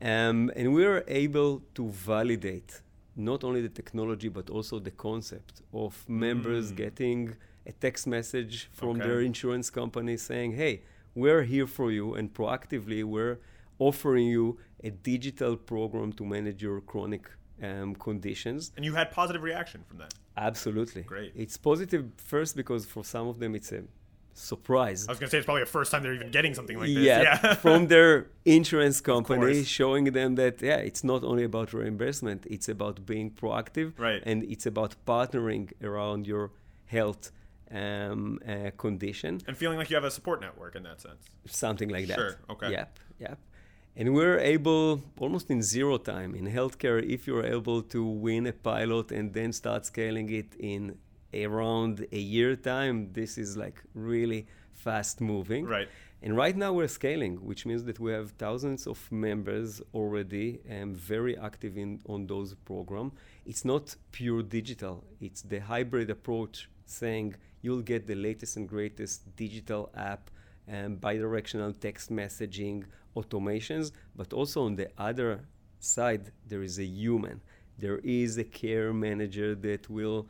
Um, 0.00 0.50
and 0.56 0.66
we 0.72 0.82
are 0.86 1.04
able 1.24 1.52
to 1.74 1.84
validate 2.14 2.80
not 3.14 3.44
only 3.44 3.60
the 3.60 3.68
technology 3.80 4.28
but 4.38 4.48
also 4.48 4.78
the 4.78 4.94
concept 5.08 5.54
of 5.74 5.92
members 6.08 6.66
Mm. 6.72 6.76
getting 6.84 7.20
a 7.66 7.72
text 7.72 8.06
message 8.06 8.54
from 8.72 8.92
Okay. 8.96 9.06
their 9.06 9.20
insurance 9.20 9.68
company 9.80 10.16
saying, 10.16 10.52
hey, 10.62 10.74
we're 11.14 11.42
here 11.42 11.66
for 11.66 11.88
you, 11.92 12.14
and 12.14 12.32
proactively 12.32 13.04
we're 13.04 13.36
offering 13.78 14.26
you 14.36 14.58
a 14.82 14.90
digital 15.12 15.54
program 15.72 16.10
to 16.18 16.24
manage 16.24 16.62
your 16.62 16.80
chronic 16.80 17.24
um, 17.62 17.94
conditions. 17.94 18.72
And 18.76 18.84
you 18.84 18.94
had 18.94 19.10
positive 19.10 19.42
reaction 19.42 19.82
from 19.88 19.98
that. 19.98 20.14
Absolutely. 20.36 21.02
Great. 21.02 21.32
It's 21.34 21.56
positive 21.56 22.04
first 22.16 22.56
because 22.56 22.86
for 22.86 23.04
some 23.04 23.28
of 23.28 23.38
them 23.38 23.54
it's 23.54 23.72
a 23.72 23.82
surprise. 24.34 25.06
I 25.08 25.12
was 25.12 25.18
gonna 25.18 25.30
say 25.30 25.38
it's 25.38 25.44
probably 25.44 25.62
the 25.64 25.66
first 25.78 25.90
time 25.90 26.02
they're 26.02 26.14
even 26.14 26.30
getting 26.30 26.54
something 26.54 26.78
like 26.78 26.86
this. 26.88 27.04
yeah, 27.04 27.22
Yeah. 27.22 27.54
from 27.66 27.88
their 27.88 28.28
insurance 28.44 29.00
company, 29.00 29.64
showing 29.64 30.04
them 30.12 30.36
that 30.36 30.62
yeah, 30.62 30.76
it's 30.76 31.04
not 31.04 31.24
only 31.24 31.44
about 31.44 31.72
reimbursement; 31.72 32.46
it's 32.48 32.68
about 32.68 33.04
being 33.06 33.30
proactive, 33.30 33.92
Right. 33.98 34.22
And 34.24 34.44
it's 34.44 34.66
about 34.66 34.94
partnering 35.06 35.72
around 35.82 36.26
your 36.26 36.52
health 36.86 37.32
um, 37.70 38.38
uh, 38.48 38.70
condition, 38.76 39.40
and 39.46 39.56
feeling 39.56 39.78
like 39.78 39.90
you 39.90 39.96
have 39.96 40.04
a 40.04 40.10
support 40.10 40.40
network 40.40 40.74
in 40.76 40.82
that 40.84 41.00
sense. 41.00 41.22
something 41.46 41.88
like 41.88 42.06
that. 42.06 42.16
Sure, 42.18 42.38
okay. 42.50 42.70
Yep. 42.70 42.98
Yep. 43.18 43.38
And 43.96 44.14
we're 44.14 44.38
able, 44.38 45.02
almost 45.18 45.50
in 45.50 45.62
zero 45.62 45.98
time 45.98 46.34
in 46.34 46.46
healthcare, 46.46 47.02
if 47.02 47.26
you're 47.26 47.44
able 47.44 47.82
to 47.82 48.04
win 48.04 48.46
a 48.46 48.52
pilot 48.52 49.10
and 49.10 49.34
then 49.34 49.52
start 49.52 49.84
scaling 49.86 50.30
it 50.30 50.54
in 50.58 50.96
around 51.34 52.06
a 52.12 52.18
year 52.18 52.56
time, 52.56 53.12
this 53.12 53.36
is 53.36 53.56
like 53.56 53.82
really 53.94 54.46
fast 54.72 55.20
moving. 55.20 55.66
Right. 55.66 55.88
And 56.22 56.36
right 56.36 56.54
now 56.56 56.72
we're 56.72 56.88
scaling, 56.88 57.36
which 57.36 57.64
means 57.64 57.84
that 57.84 57.98
we 57.98 58.12
have 58.12 58.32
thousands 58.32 58.86
of 58.86 59.10
members 59.10 59.80
already 59.94 60.60
and 60.68 60.94
very 60.96 61.36
active 61.38 61.78
in 61.78 62.00
on 62.06 62.26
those 62.26 62.54
program. 62.54 63.12
It's 63.46 63.64
not 63.64 63.96
pure 64.12 64.42
digital. 64.42 65.04
It's 65.20 65.42
the 65.42 65.60
hybrid 65.60 66.10
approach 66.10 66.68
saying 66.84 67.36
you'll 67.62 67.82
get 67.82 68.06
the 68.06 68.14
latest 68.14 68.56
and 68.56 68.68
greatest 68.68 69.34
digital 69.34 69.90
app 69.96 70.30
and 70.70 71.00
bidirectional 71.00 71.72
text 71.86 72.10
messaging 72.10 72.84
automations, 73.16 73.90
but 74.16 74.32
also 74.32 74.58
on 74.68 74.76
the 74.76 74.88
other 74.96 75.30
side 75.80 76.24
there 76.50 76.62
is 76.62 76.78
a 76.78 76.84
human. 76.84 77.40
There 77.78 78.00
is 78.04 78.38
a 78.38 78.44
care 78.44 78.92
manager 78.92 79.54
that 79.68 79.82
will 79.90 80.28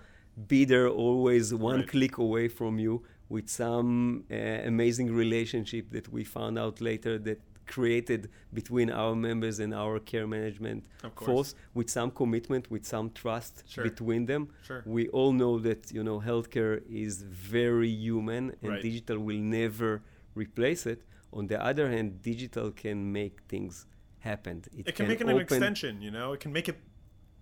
be 0.55 0.64
there 0.64 0.88
always 0.88 1.53
one 1.53 1.81
Right. 1.81 1.88
click 1.88 2.14
away 2.18 2.48
from 2.48 2.79
you 2.79 3.03
with 3.29 3.48
some 3.48 4.24
uh, 4.31 4.35
amazing 4.72 5.09
relationship 5.24 5.85
that 5.90 6.07
we 6.14 6.22
found 6.24 6.59
out 6.59 6.81
later 6.81 7.18
that 7.29 7.40
created 7.66 8.29
between 8.53 8.88
our 8.90 9.14
members 9.14 9.61
and 9.61 9.72
our 9.72 10.00
care 10.00 10.26
management 10.26 10.81
Of 11.05 11.12
force 11.14 11.55
with 11.79 11.88
some 11.98 12.11
commitment 12.11 12.68
with 12.74 12.85
some 12.94 13.07
trust 13.22 13.55
Sure. 13.68 13.85
between 13.85 14.22
them 14.26 14.42
Sure. 14.66 14.83
we 14.96 15.03
all 15.18 15.33
know 15.33 15.55
that 15.68 15.92
you 15.96 16.03
know 16.09 16.18
healthcare 16.31 16.76
is 17.05 17.22
very 17.22 17.92
human 18.09 18.44
and 18.62 18.70
Right. 18.72 18.83
digital 18.88 19.18
will 19.29 19.42
never 19.61 20.03
replace 20.35 20.87
it 20.87 21.03
on 21.33 21.47
the 21.47 21.62
other 21.62 21.90
hand 21.90 22.23
digital 22.23 22.71
can 22.71 23.12
make 23.12 23.40
things 23.49 23.87
happen. 24.21 24.64
It, 24.73 24.81
it 24.81 24.85
can, 24.87 24.95
can, 24.95 25.09
make 25.09 25.21
it 25.21 25.29
an 25.29 25.38
extension, 25.38 26.03
you 26.03 26.11
know. 26.11 26.33
It 26.33 26.40
can 26.40 26.53
make 26.53 26.69
it 26.69 26.79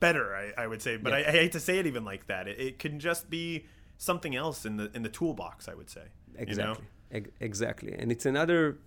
better, 0.00 0.34
I, 0.34 0.62
I 0.62 0.66
would 0.66 0.82
say. 0.82 0.96
But 0.96 1.10
yeah. 1.10 1.18
I, 1.18 1.28
I, 1.28 1.32
hate 1.32 1.52
to 1.52 1.60
say 1.60 1.78
it 1.78 1.86
even 1.86 2.04
like 2.04 2.26
that. 2.26 2.48
It, 2.48 2.60
it, 2.60 2.78
can 2.78 3.00
just 3.00 3.28
be 3.30 3.66
something 3.96 4.36
else 4.36 4.64
in 4.64 4.76
the 4.76 4.90
in 4.94 5.02
the 5.02 5.08
toolbox, 5.08 5.68
I 5.68 5.74
would 5.74 5.90
say. 5.90 6.04
Exactly. 6.36 6.84
You 7.12 7.20
know? 7.20 7.26
e- 7.26 7.32
exactly. 7.40 7.94
And 7.98 8.12
it's 8.12 8.26
another 8.26 8.78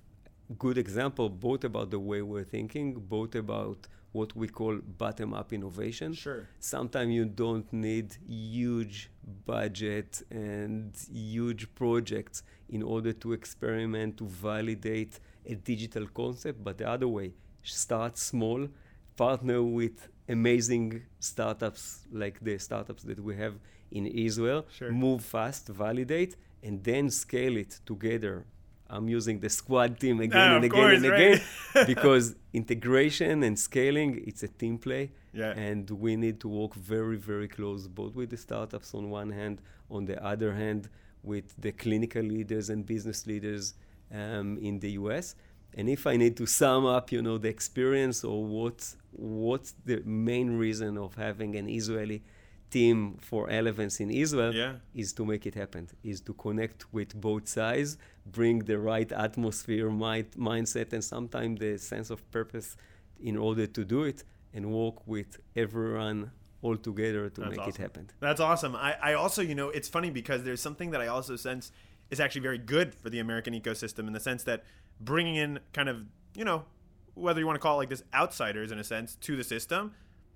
good 0.58 0.78
example 0.78 1.30
both 1.30 1.64
about 1.64 1.92
the 1.92 2.00
way 2.00 2.22
we're 2.22 2.44
thinking, 2.44 2.94
both 2.94 3.36
about 3.36 3.88
what 4.12 4.36
we 4.36 4.48
call 4.48 4.78
bottom 4.98 5.34
up 5.34 5.54
innovation. 5.54 6.14
Sure. 6.14 6.48
Sometimes 6.60 7.14
you 7.14 7.26
don't 7.26 7.72
need 7.72 8.18
huge 8.28 9.10
budget 9.46 10.22
and 10.30 10.94
huge 11.14 11.74
projects 11.76 12.44
in 12.70 12.84
order 12.84 13.14
to 13.14 13.34
experiment, 13.34 14.18
to 14.18 14.26
validate 14.26 15.20
a 15.46 15.56
digital 15.56 16.08
concept, 16.08 16.64
but 16.64 16.78
the 16.78 16.88
other 16.88 17.08
way, 17.08 17.34
start 17.64 18.18
small, 18.18 18.68
partner 19.16 19.62
with 19.62 20.10
amazing 20.28 21.02
startups 21.20 22.08
like 22.12 22.40
the 22.42 22.58
startups 22.58 23.04
that 23.04 23.20
we 23.20 23.36
have 23.36 23.56
in 23.92 24.06
Israel, 24.08 24.66
sure. 24.72 24.92
move 24.92 25.24
fast, 25.24 25.68
validate, 25.68 26.36
and 26.64 26.84
then 26.84 27.10
scale 27.10 27.58
it 27.58 27.80
together 27.86 28.46
I'm 28.92 29.08
using 29.08 29.40
the 29.40 29.50
squad 29.50 30.00
team 30.00 30.20
again 30.20 30.52
and 30.52 30.66
again 30.66 30.80
course, 30.80 30.98
and 30.98 31.10
right? 31.10 31.22
again 31.22 31.42
because 31.88 32.36
integration 32.54 33.42
and 33.44 33.58
scaling 33.58 34.22
it's 34.28 34.44
a 34.44 34.50
team 34.50 34.78
play. 34.78 35.12
Yeah. 35.34 35.52
And 35.52 35.90
we 35.90 36.18
need 36.18 36.42
to 36.42 36.50
work 36.50 36.74
very, 36.76 37.16
very 37.16 37.48
close, 37.48 37.88
both 37.88 38.16
with 38.16 38.30
the 38.30 38.38
startups 38.38 38.94
on 38.94 39.10
one 39.10 39.32
hand, 39.32 39.62
on 39.90 40.06
the 40.06 40.22
other 40.24 40.54
hand, 40.54 40.90
with 41.24 41.54
the 41.58 41.72
clinical 41.72 42.22
leaders 42.22 42.70
and 42.70 42.86
business 42.86 43.26
leaders 43.26 43.76
um, 44.14 44.58
in 44.58 44.80
the 44.80 44.92
US. 44.92 45.36
And 45.74 45.90
if 45.90 46.06
I 46.06 46.18
need 46.18 46.36
to 46.38 46.46
sum 46.46 46.86
up, 46.86 47.14
you 47.14 47.22
know, 47.22 47.38
the 47.38 47.48
experience 47.48 48.26
or 48.26 48.44
what 48.44 48.94
what's 49.14 49.74
the 49.86 50.02
main 50.06 50.58
reason 50.58 50.98
of 50.98 51.16
having 51.16 51.56
an 51.56 51.70
Israeli 51.70 52.24
team 52.72 53.18
for 53.22 53.50
Elevance 53.50 54.00
in 54.00 54.10
Israel 54.10 54.54
yeah. 54.56 54.74
is 54.96 55.14
to 55.14 55.26
make 55.26 55.46
it 55.46 55.56
happen, 55.56 55.90
is 56.04 56.22
to 56.22 56.34
connect 56.34 56.92
with 56.94 57.14
both 57.20 57.48
sides, 57.48 57.98
bring 58.26 58.60
the 58.60 58.80
right 58.80 59.12
atmosphere, 59.12 59.90
mind, 59.90 60.32
mindset, 60.38 60.94
and 60.94 61.04
sometimes 61.04 61.60
the 61.60 61.78
sense 61.78 62.10
of 62.10 62.20
purpose 62.32 62.78
in 63.22 63.38
order 63.38 63.68
to 63.68 63.84
do 63.84 64.04
it 64.04 64.24
and 64.54 64.72
work 64.72 65.06
with 65.06 65.40
everyone 65.56 66.32
all 66.62 66.78
together 66.78 67.30
to 67.30 67.42
That's 67.42 67.52
make 67.52 67.60
awesome. 67.60 67.70
it 67.70 67.78
happen. 67.78 68.10
That's 68.20 68.40
awesome. 68.40 68.76
I, 68.76 68.96
I 69.02 69.14
also, 69.14 69.42
you 69.42 69.56
know, 69.56 69.70
it's 69.70 69.90
funny 69.90 70.10
because 70.10 70.44
there's 70.44 70.62
something 70.62 70.92
that 70.92 71.02
I 71.02 71.08
also 71.08 71.36
sense 71.36 71.72
is 72.10 72.20
actually 72.20 72.42
very 72.42 72.58
good 72.58 72.94
for 72.94 73.10
the 73.10 73.20
American 73.20 73.54
ecosystem 73.54 74.08
in 74.08 74.14
the 74.14 74.20
sense 74.20 74.44
that 74.44 74.64
bringing 75.00 75.36
in 75.36 75.60
kind 75.74 75.90
of, 75.90 76.06
you 76.36 76.46
know, 76.46 76.66
whether 77.14 77.40
you 77.40 77.46
want 77.46 77.56
to 77.56 77.60
call 77.60 77.76
it 77.76 77.84
like 77.84 77.90
this, 77.90 78.04
outsiders 78.14 78.72
in 78.72 78.80
a 78.80 78.84
sense 78.84 79.16
to 79.16 79.36
the 79.36 79.44
system 79.44 79.94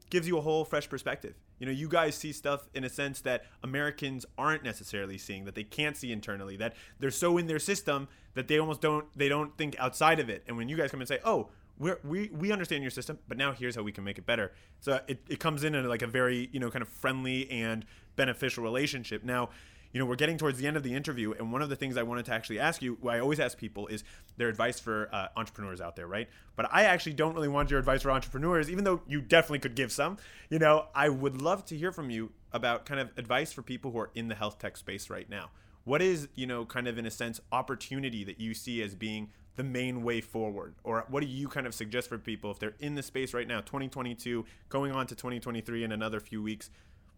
gives 0.09 0.27
you 0.27 0.37
a 0.37 0.41
whole 0.41 0.65
fresh 0.65 0.89
perspective. 0.89 1.35
You 1.59 1.65
know, 1.65 1.71
you 1.71 1.87
guys 1.87 2.15
see 2.15 2.31
stuff 2.31 2.67
in 2.73 2.83
a 2.83 2.89
sense 2.89 3.21
that 3.21 3.45
Americans 3.63 4.25
aren't 4.37 4.63
necessarily 4.63 5.17
seeing, 5.17 5.45
that 5.45 5.55
they 5.55 5.63
can't 5.63 5.95
see 5.95 6.11
internally, 6.11 6.57
that 6.57 6.73
they're 6.99 7.11
so 7.11 7.37
in 7.37 7.47
their 7.47 7.59
system 7.59 8.07
that 8.33 8.47
they 8.47 8.59
almost 8.59 8.81
don't 8.81 9.05
they 9.17 9.29
don't 9.29 9.57
think 9.57 9.75
outside 9.79 10.19
of 10.19 10.29
it. 10.29 10.43
And 10.47 10.57
when 10.57 10.69
you 10.69 10.77
guys 10.77 10.91
come 10.91 11.01
and 11.01 11.07
say, 11.07 11.19
"Oh, 11.23 11.49
we're, 11.79 11.99
we 12.03 12.29
we 12.29 12.51
understand 12.51 12.83
your 12.83 12.91
system, 12.91 13.19
but 13.27 13.37
now 13.37 13.51
here's 13.51 13.75
how 13.75 13.83
we 13.83 13.91
can 13.91 14.03
make 14.03 14.17
it 14.17 14.25
better," 14.25 14.51
so 14.81 14.99
it, 15.07 15.21
it 15.27 15.39
comes 15.39 15.63
in 15.63 15.73
in 15.75 15.87
like 15.87 16.01
a 16.01 16.07
very 16.07 16.49
you 16.51 16.59
know 16.59 16.69
kind 16.69 16.81
of 16.81 16.89
friendly 16.89 17.49
and 17.49 17.85
beneficial 18.15 18.63
relationship. 18.63 19.23
Now, 19.23 19.49
you 19.95 19.99
know, 19.99 20.05
we're 20.05 20.17
getting 20.17 20.37
towards 20.37 20.59
the 20.59 20.67
end 20.67 20.75
of 20.75 20.83
the 20.83 20.93
interview, 20.93 21.31
and 21.39 21.53
one 21.53 21.61
of 21.61 21.69
the 21.69 21.75
things 21.77 21.95
I 21.95 22.03
wanted 22.03 22.25
to 22.25 22.33
actually 22.33 22.59
ask 22.59 22.81
you, 22.81 22.97
I 23.07 23.19
always 23.19 23.39
ask 23.39 23.57
people, 23.57 23.87
is 23.87 24.03
their 24.35 24.49
advice 24.49 24.77
for 24.77 25.07
uh, 25.13 25.29
entrepreneurs 25.37 25.79
out 25.79 25.95
there, 25.95 26.05
right? 26.05 26.27
But 26.57 26.67
I 26.69 26.83
actually 26.83 27.13
don't 27.13 27.33
really 27.33 27.47
want 27.47 27.71
your 27.71 27.79
advice 27.79 28.01
for 28.01 28.11
entrepreneurs, 28.11 28.69
even 28.69 28.83
though 28.83 28.99
you 29.07 29.21
definitely 29.21 29.59
could 29.59 29.73
give 29.73 29.93
some. 29.93 30.17
You 30.49 30.59
know, 30.59 30.87
I 30.93 31.07
would 31.07 31.41
love 31.41 31.63
to 31.67 31.77
hear 31.77 31.93
from 31.93 32.09
you 32.09 32.33
about 32.51 32.85
kind 32.85 32.99
of 32.99 33.09
advice 33.15 33.53
for 33.53 33.61
people 33.61 33.91
who 33.91 33.99
are 33.99 34.11
in 34.15 34.27
the 34.27 34.35
health 34.35 34.59
tech 34.59 34.75
space 34.75 35.09
right 35.09 35.29
now. 35.29 35.51
What 35.85 36.01
is, 36.01 36.27
you 36.35 36.45
know, 36.45 36.65
kind 36.65 36.89
of 36.89 36.97
in 36.97 37.05
a 37.05 37.11
sense, 37.11 37.39
opportunity 37.53 38.25
that 38.25 38.37
you 38.37 38.53
see 38.53 38.83
as 38.83 38.95
being 38.95 39.29
the 39.55 39.63
main 39.63 40.03
way 40.03 40.19
forward? 40.19 40.75
Or 40.83 41.05
what 41.07 41.21
do 41.21 41.27
you 41.27 41.47
kind 41.47 41.65
of 41.65 41.73
suggest 41.73 42.09
for 42.09 42.17
people 42.17 42.51
if 42.51 42.59
they're 42.59 42.75
in 42.81 42.95
the 42.95 43.03
space 43.03 43.33
right 43.33 43.47
now, 43.47 43.61
2022, 43.61 44.43
going 44.67 44.91
on 44.91 45.07
to 45.07 45.15
2023 45.15 45.85
in 45.85 45.93
another 45.93 46.19
few 46.19 46.43
weeks? 46.43 46.69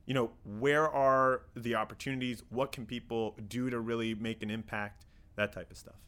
You 0.08 0.14
know, 0.14 0.32
where 0.44 0.90
are 0.90 1.42
the 1.56 1.76
opportunities? 1.76 2.42
What 2.50 2.72
can 2.72 2.86
people 2.86 3.36
do 3.48 3.70
to 3.70 3.80
really 3.80 4.16
make 4.16 4.42
an 4.42 4.50
impact? 4.50 5.06
That 5.36 5.54
type 5.54 5.70
of 5.70 5.78
stuff. 5.78 6.00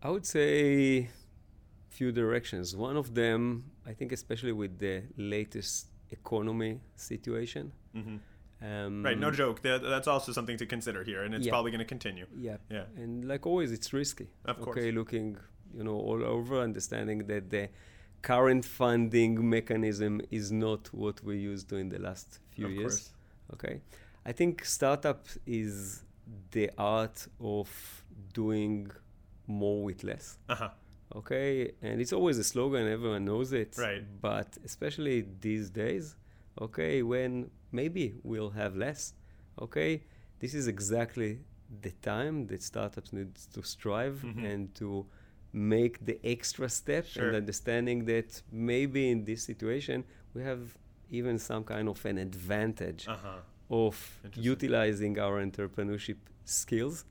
I 0.00 0.10
would 0.10 0.24
say 0.24 1.08
few 1.88 2.12
directions. 2.12 2.76
One 2.76 2.96
of 2.96 3.14
them, 3.14 3.64
I 3.84 3.92
think, 3.92 4.12
especially 4.12 4.52
with 4.52 4.78
the 4.78 5.02
latest 5.16 5.88
economy 6.10 6.80
situation. 6.94 7.72
Mm-hmm. 7.96 8.16
Um, 8.64 9.04
right, 9.04 9.18
no 9.18 9.30
joke. 9.30 9.62
That, 9.62 9.82
that's 9.82 10.06
also 10.06 10.30
something 10.32 10.58
to 10.58 10.66
consider 10.66 11.02
here, 11.04 11.22
and 11.22 11.34
it's 11.34 11.46
yeah. 11.46 11.52
probably 11.52 11.70
going 11.70 11.80
to 11.80 11.92
continue. 11.96 12.26
Yeah, 12.36 12.56
yeah. 12.70 12.84
And 12.96 13.26
like 13.26 13.46
always, 13.46 13.72
it's 13.72 13.92
risky. 13.92 14.28
Of 14.44 14.60
course. 14.60 14.76
Okay, 14.76 14.92
looking, 14.92 15.38
you 15.74 15.84
know, 15.84 15.94
all 15.94 16.22
over, 16.24 16.60
understanding 16.60 17.26
that 17.26 17.50
the 17.50 17.68
current 18.22 18.64
funding 18.64 19.48
mechanism 19.48 20.20
is 20.30 20.50
not 20.50 20.92
what 20.92 21.22
we 21.22 21.38
used 21.38 21.68
to 21.68 21.76
in 21.76 21.88
the 21.88 21.98
last 21.98 22.40
few 22.50 22.66
of 22.66 22.72
years. 22.72 22.96
Course. 22.96 23.10
Okay, 23.54 23.80
I 24.26 24.32
think 24.32 24.64
startup 24.64 25.26
is 25.46 26.02
the 26.50 26.70
art 26.76 27.26
of 27.40 27.68
doing 28.32 28.90
more 29.46 29.82
with 29.82 30.04
less. 30.04 30.38
Uh-huh. 30.48 30.68
Okay, 31.16 31.72
and 31.80 32.00
it's 32.02 32.12
always 32.12 32.36
a 32.38 32.44
slogan, 32.44 32.86
everyone 32.86 33.24
knows 33.24 33.52
it. 33.52 33.76
Right. 33.78 34.04
But 34.20 34.58
especially 34.64 35.24
these 35.40 35.70
days, 35.70 36.16
okay, 36.60 37.02
when 37.02 37.50
maybe 37.72 38.14
we'll 38.22 38.50
have 38.50 38.76
less, 38.76 39.14
okay, 39.60 40.02
this 40.38 40.52
is 40.52 40.68
exactly 40.68 41.40
the 41.80 41.92
time 42.02 42.46
that 42.48 42.62
startups 42.62 43.12
need 43.12 43.34
to 43.54 43.62
strive 43.62 44.22
mm-hmm. 44.24 44.44
and 44.44 44.74
to 44.74 45.06
make 45.52 46.04
the 46.04 46.18
extra 46.24 46.68
step 46.68 47.06
sure. 47.06 47.28
and 47.28 47.36
understanding 47.36 48.04
that 48.04 48.42
maybe 48.52 49.10
in 49.10 49.24
this 49.24 49.42
situation 49.42 50.04
we 50.34 50.42
have 50.42 50.76
even 51.10 51.38
some 51.38 51.64
kind 51.64 51.88
of 51.88 52.04
an 52.04 52.18
advantage 52.18 53.08
uh-huh. 53.08 53.38
of 53.70 54.20
utilizing 54.34 55.18
our 55.18 55.44
entrepreneurship 55.44 56.16
skills. 56.44 57.04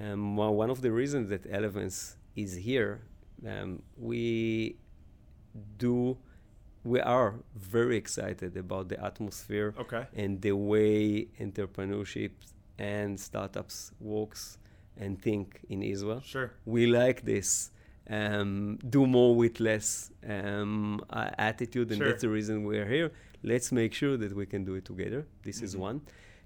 Um, 0.00 0.36
well, 0.36 0.54
one 0.54 0.70
of 0.70 0.82
the 0.82 0.90
reasons 0.90 1.28
that 1.30 1.50
Elevance 1.50 2.16
is 2.34 2.54
here, 2.54 3.02
um, 3.46 3.82
we 3.96 4.76
do, 5.78 6.18
we 6.84 7.00
are 7.00 7.36
very 7.54 7.96
excited 7.96 8.56
about 8.56 8.88
the 8.88 9.02
atmosphere 9.02 9.74
okay. 9.78 10.06
and 10.14 10.42
the 10.42 10.52
way 10.52 11.28
entrepreneurship 11.40 12.32
and 12.78 13.18
startups 13.18 13.92
works 14.00 14.58
and 14.98 15.20
think 15.20 15.60
in 15.68 15.82
Israel. 15.82 16.20
Sure. 16.24 16.52
We 16.64 16.86
like 16.86 17.24
this 17.24 17.70
um, 18.08 18.78
do 18.88 19.06
more 19.06 19.34
with 19.34 19.60
less 19.60 20.10
um, 20.28 21.00
uh, 21.10 21.30
attitude, 21.38 21.90
and 21.90 21.98
sure. 21.98 22.08
that's 22.08 22.22
the 22.22 22.28
reason 22.28 22.64
we're 22.64 22.86
here. 22.86 23.12
Let's 23.42 23.72
make 23.72 23.94
sure 23.94 24.16
that 24.16 24.34
we 24.34 24.46
can 24.46 24.64
do 24.64 24.74
it 24.74 24.84
together. 24.84 25.26
This 25.42 25.56
mm-hmm. 25.56 25.64
is 25.64 25.76
one. 25.76 26.00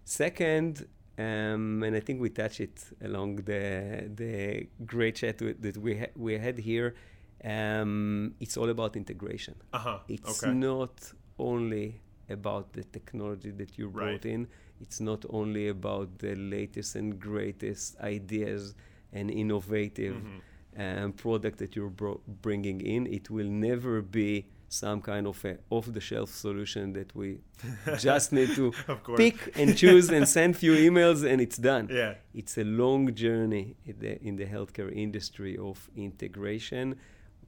Second, 0.05 0.87
um, 1.19 1.83
and 1.83 1.95
I 1.95 2.01
think 2.01 2.21
we 2.21 2.31
touched 2.31 2.61
it 2.61 2.83
along 3.03 3.37
the 3.37 4.11
the 4.15 4.67
great 4.87 5.17
chat 5.17 5.39
that 5.39 5.77
we 5.77 5.99
ha- 5.99 6.15
we 6.17 6.39
had 6.39 6.59
here. 6.59 6.95
Um, 7.43 8.35
it's 8.41 8.57
all 8.57 8.69
about 8.69 8.97
integration. 8.97 9.55
Uh-huh. 9.73 9.99
It's 10.09 10.43
okay. 10.43 10.53
not 10.53 11.13
only 11.39 12.01
about 12.29 12.73
the 12.75 12.85
technology 12.85 13.51
that 13.51 13.79
you 13.79 13.89
brought 13.89 14.07
right. 14.07 14.27
in. 14.27 14.47
It's 14.81 15.01
not 15.01 15.25
only 15.29 15.69
about 15.69 16.19
the 16.19 16.35
latest 16.37 16.97
and 16.97 17.19
greatest 17.19 17.99
ideas 18.01 18.75
and 19.13 19.31
innovative. 19.31 20.17
Mm-hmm 20.17 20.39
um, 20.77 21.13
product 21.13 21.59
that 21.59 21.77
you're 21.77 21.91
bro- 21.91 22.21
bringing 22.27 22.81
in. 22.81 23.07
It 23.07 23.31
will 23.31 23.49
never 23.49 24.03
be 24.03 24.47
some 24.71 25.01
kind 25.01 25.27
of 25.27 25.45
a 25.45 25.59
off-the-shelf 25.69 26.31
solution 26.31 26.93
that 26.93 27.15
we 27.15 27.41
just 27.99 28.33
need 28.33 28.55
to 28.55 28.73
pick 29.17 29.59
and 29.59 29.77
choose 29.77 30.09
and 30.11 30.29
send 30.29 30.57
few 30.57 30.73
emails 30.73 31.29
and 31.29 31.41
it's 31.41 31.57
done. 31.57 31.89
Yeah. 31.91 32.15
It's 32.33 32.57
a 32.57 32.65
long 32.65 33.13
journey 33.15 33.75
in 33.85 33.99
the, 33.99 34.23
in 34.23 34.37
the 34.37 34.47
healthcare 34.47 34.95
industry 34.95 35.59
of 35.59 35.91
integration, 35.97 36.97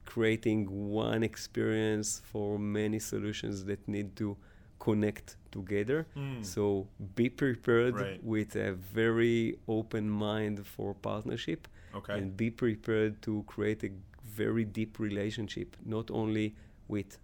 creating 0.05 0.69
one 0.69 1.23
experience 1.23 2.21
for 2.25 2.59
many 2.59 2.99
solutions 2.99 3.63
that 3.65 3.87
need 3.87 4.17
to 4.17 4.35
connect 4.79 5.37
together. 5.49 6.05
Mm. 6.17 6.45
So 6.45 6.87
be 7.15 7.29
prepared 7.29 7.95
right. 7.95 8.21
with 8.21 8.57
a 8.57 8.73
very 8.73 9.59
open 9.69 10.09
mind 10.09 10.67
for 10.67 10.93
partnership 10.93 11.69
okay. 11.95 12.17
and 12.17 12.35
be 12.35 12.49
prepared 12.49 13.21
to 13.21 13.43
create 13.47 13.83
a 13.83 13.91
very 14.23 14.65
deep 14.65 14.99
relationship, 14.99 15.75
not 15.85 16.09
only 16.11 16.55
with 16.87 17.17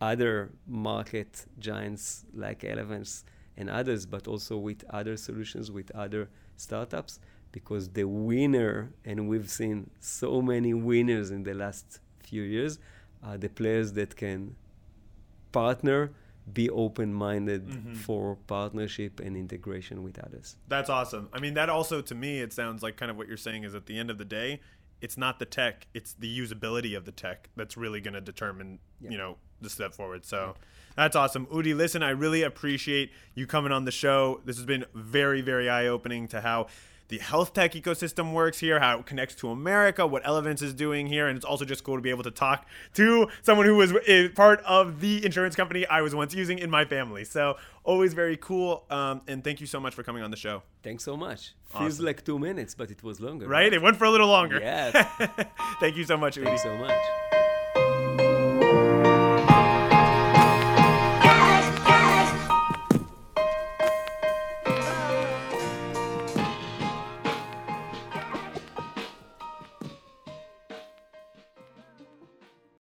other 0.00 0.50
market 0.66 1.46
giants 1.58 2.24
like 2.34 2.60
Elevance 2.60 3.24
and 3.56 3.70
others, 3.70 4.06
but 4.06 4.26
also 4.26 4.56
with 4.56 4.84
other 4.90 5.16
solutions, 5.16 5.70
with 5.70 5.90
other 5.92 6.28
startups, 6.56 7.20
because 7.52 7.90
the 7.90 8.04
winner, 8.04 8.92
and 9.04 9.28
we've 9.28 9.50
seen 9.50 9.90
so 10.00 10.42
many 10.42 10.74
winners 10.74 11.30
in 11.30 11.42
the 11.42 11.54
last 11.54 12.00
few 12.20 12.42
years 12.42 12.78
are 13.22 13.36
the 13.36 13.48
players 13.48 13.92
that 13.92 14.16
can 14.16 14.56
partner 15.52 16.10
be 16.50 16.68
open-minded 16.70 17.66
mm-hmm. 17.66 17.94
for 17.94 18.36
partnership 18.46 19.20
and 19.20 19.36
integration 19.36 20.02
with 20.02 20.18
others. 20.18 20.56
That's 20.68 20.90
awesome. 20.90 21.28
I 21.32 21.40
mean 21.40 21.54
that 21.54 21.68
also 21.68 22.00
to 22.02 22.14
me 22.14 22.40
it 22.40 22.52
sounds 22.52 22.82
like 22.82 22.96
kind 22.96 23.10
of 23.10 23.16
what 23.16 23.28
you're 23.28 23.36
saying 23.36 23.64
is 23.64 23.74
at 23.74 23.86
the 23.86 23.98
end 23.98 24.10
of 24.10 24.18
the 24.18 24.24
day 24.24 24.60
it's 25.00 25.16
not 25.16 25.38
the 25.38 25.44
tech 25.44 25.86
it's 25.94 26.14
the 26.14 26.38
usability 26.38 26.96
of 26.96 27.04
the 27.04 27.12
tech 27.12 27.48
that's 27.56 27.76
really 27.76 28.00
going 28.00 28.14
to 28.14 28.20
determine 28.20 28.78
yeah. 29.00 29.10
you 29.10 29.18
know 29.18 29.36
the 29.60 29.70
step 29.70 29.94
forward. 29.94 30.24
So 30.24 30.54
that's 30.96 31.14
awesome. 31.14 31.46
Udi 31.46 31.76
listen 31.76 32.02
i 32.02 32.10
really 32.10 32.42
appreciate 32.42 33.12
you 33.34 33.46
coming 33.46 33.72
on 33.72 33.84
the 33.84 33.92
show. 33.92 34.40
This 34.44 34.56
has 34.56 34.66
been 34.66 34.84
very 34.94 35.40
very 35.40 35.70
eye-opening 35.70 36.28
to 36.28 36.40
how 36.40 36.66
the 37.12 37.18
health 37.18 37.52
tech 37.52 37.74
ecosystem 37.74 38.32
works 38.32 38.58
here, 38.58 38.80
how 38.80 39.00
it 39.00 39.04
connects 39.04 39.34
to 39.34 39.50
America, 39.50 40.06
what 40.06 40.24
Elevance 40.24 40.62
is 40.62 40.72
doing 40.72 41.06
here, 41.06 41.28
and 41.28 41.36
it's 41.36 41.44
also 41.44 41.66
just 41.66 41.84
cool 41.84 41.96
to 41.96 42.00
be 42.00 42.08
able 42.08 42.22
to 42.22 42.30
talk 42.30 42.66
to 42.94 43.28
someone 43.42 43.66
who 43.66 43.76
was 43.76 43.92
part 44.34 44.60
of 44.60 45.02
the 45.02 45.22
insurance 45.22 45.54
company 45.54 45.86
I 45.86 46.00
was 46.00 46.14
once 46.14 46.34
using 46.34 46.58
in 46.58 46.70
my 46.70 46.86
family. 46.86 47.24
So 47.24 47.58
always 47.84 48.14
very 48.14 48.38
cool. 48.38 48.86
Um, 48.88 49.20
and 49.28 49.44
thank 49.44 49.60
you 49.60 49.66
so 49.66 49.78
much 49.78 49.94
for 49.94 50.02
coming 50.02 50.22
on 50.22 50.30
the 50.30 50.38
show. 50.38 50.62
Thanks 50.82 51.04
so 51.04 51.14
much. 51.14 51.52
Awesome. 51.74 51.84
Feels 51.84 52.00
like 52.00 52.24
two 52.24 52.38
minutes, 52.38 52.74
but 52.74 52.90
it 52.90 53.02
was 53.02 53.20
longer. 53.20 53.46
Right? 53.46 53.70
It 53.70 53.82
went 53.82 53.98
for 53.98 54.06
a 54.06 54.10
little 54.10 54.28
longer. 54.28 54.58
Yes. 54.58 54.96
thank 55.80 55.98
you 55.98 56.04
so 56.04 56.16
much, 56.16 56.36
Udi. 56.38 56.44
Thanks 56.44 56.62
so 56.62 56.74
much. 56.78 57.51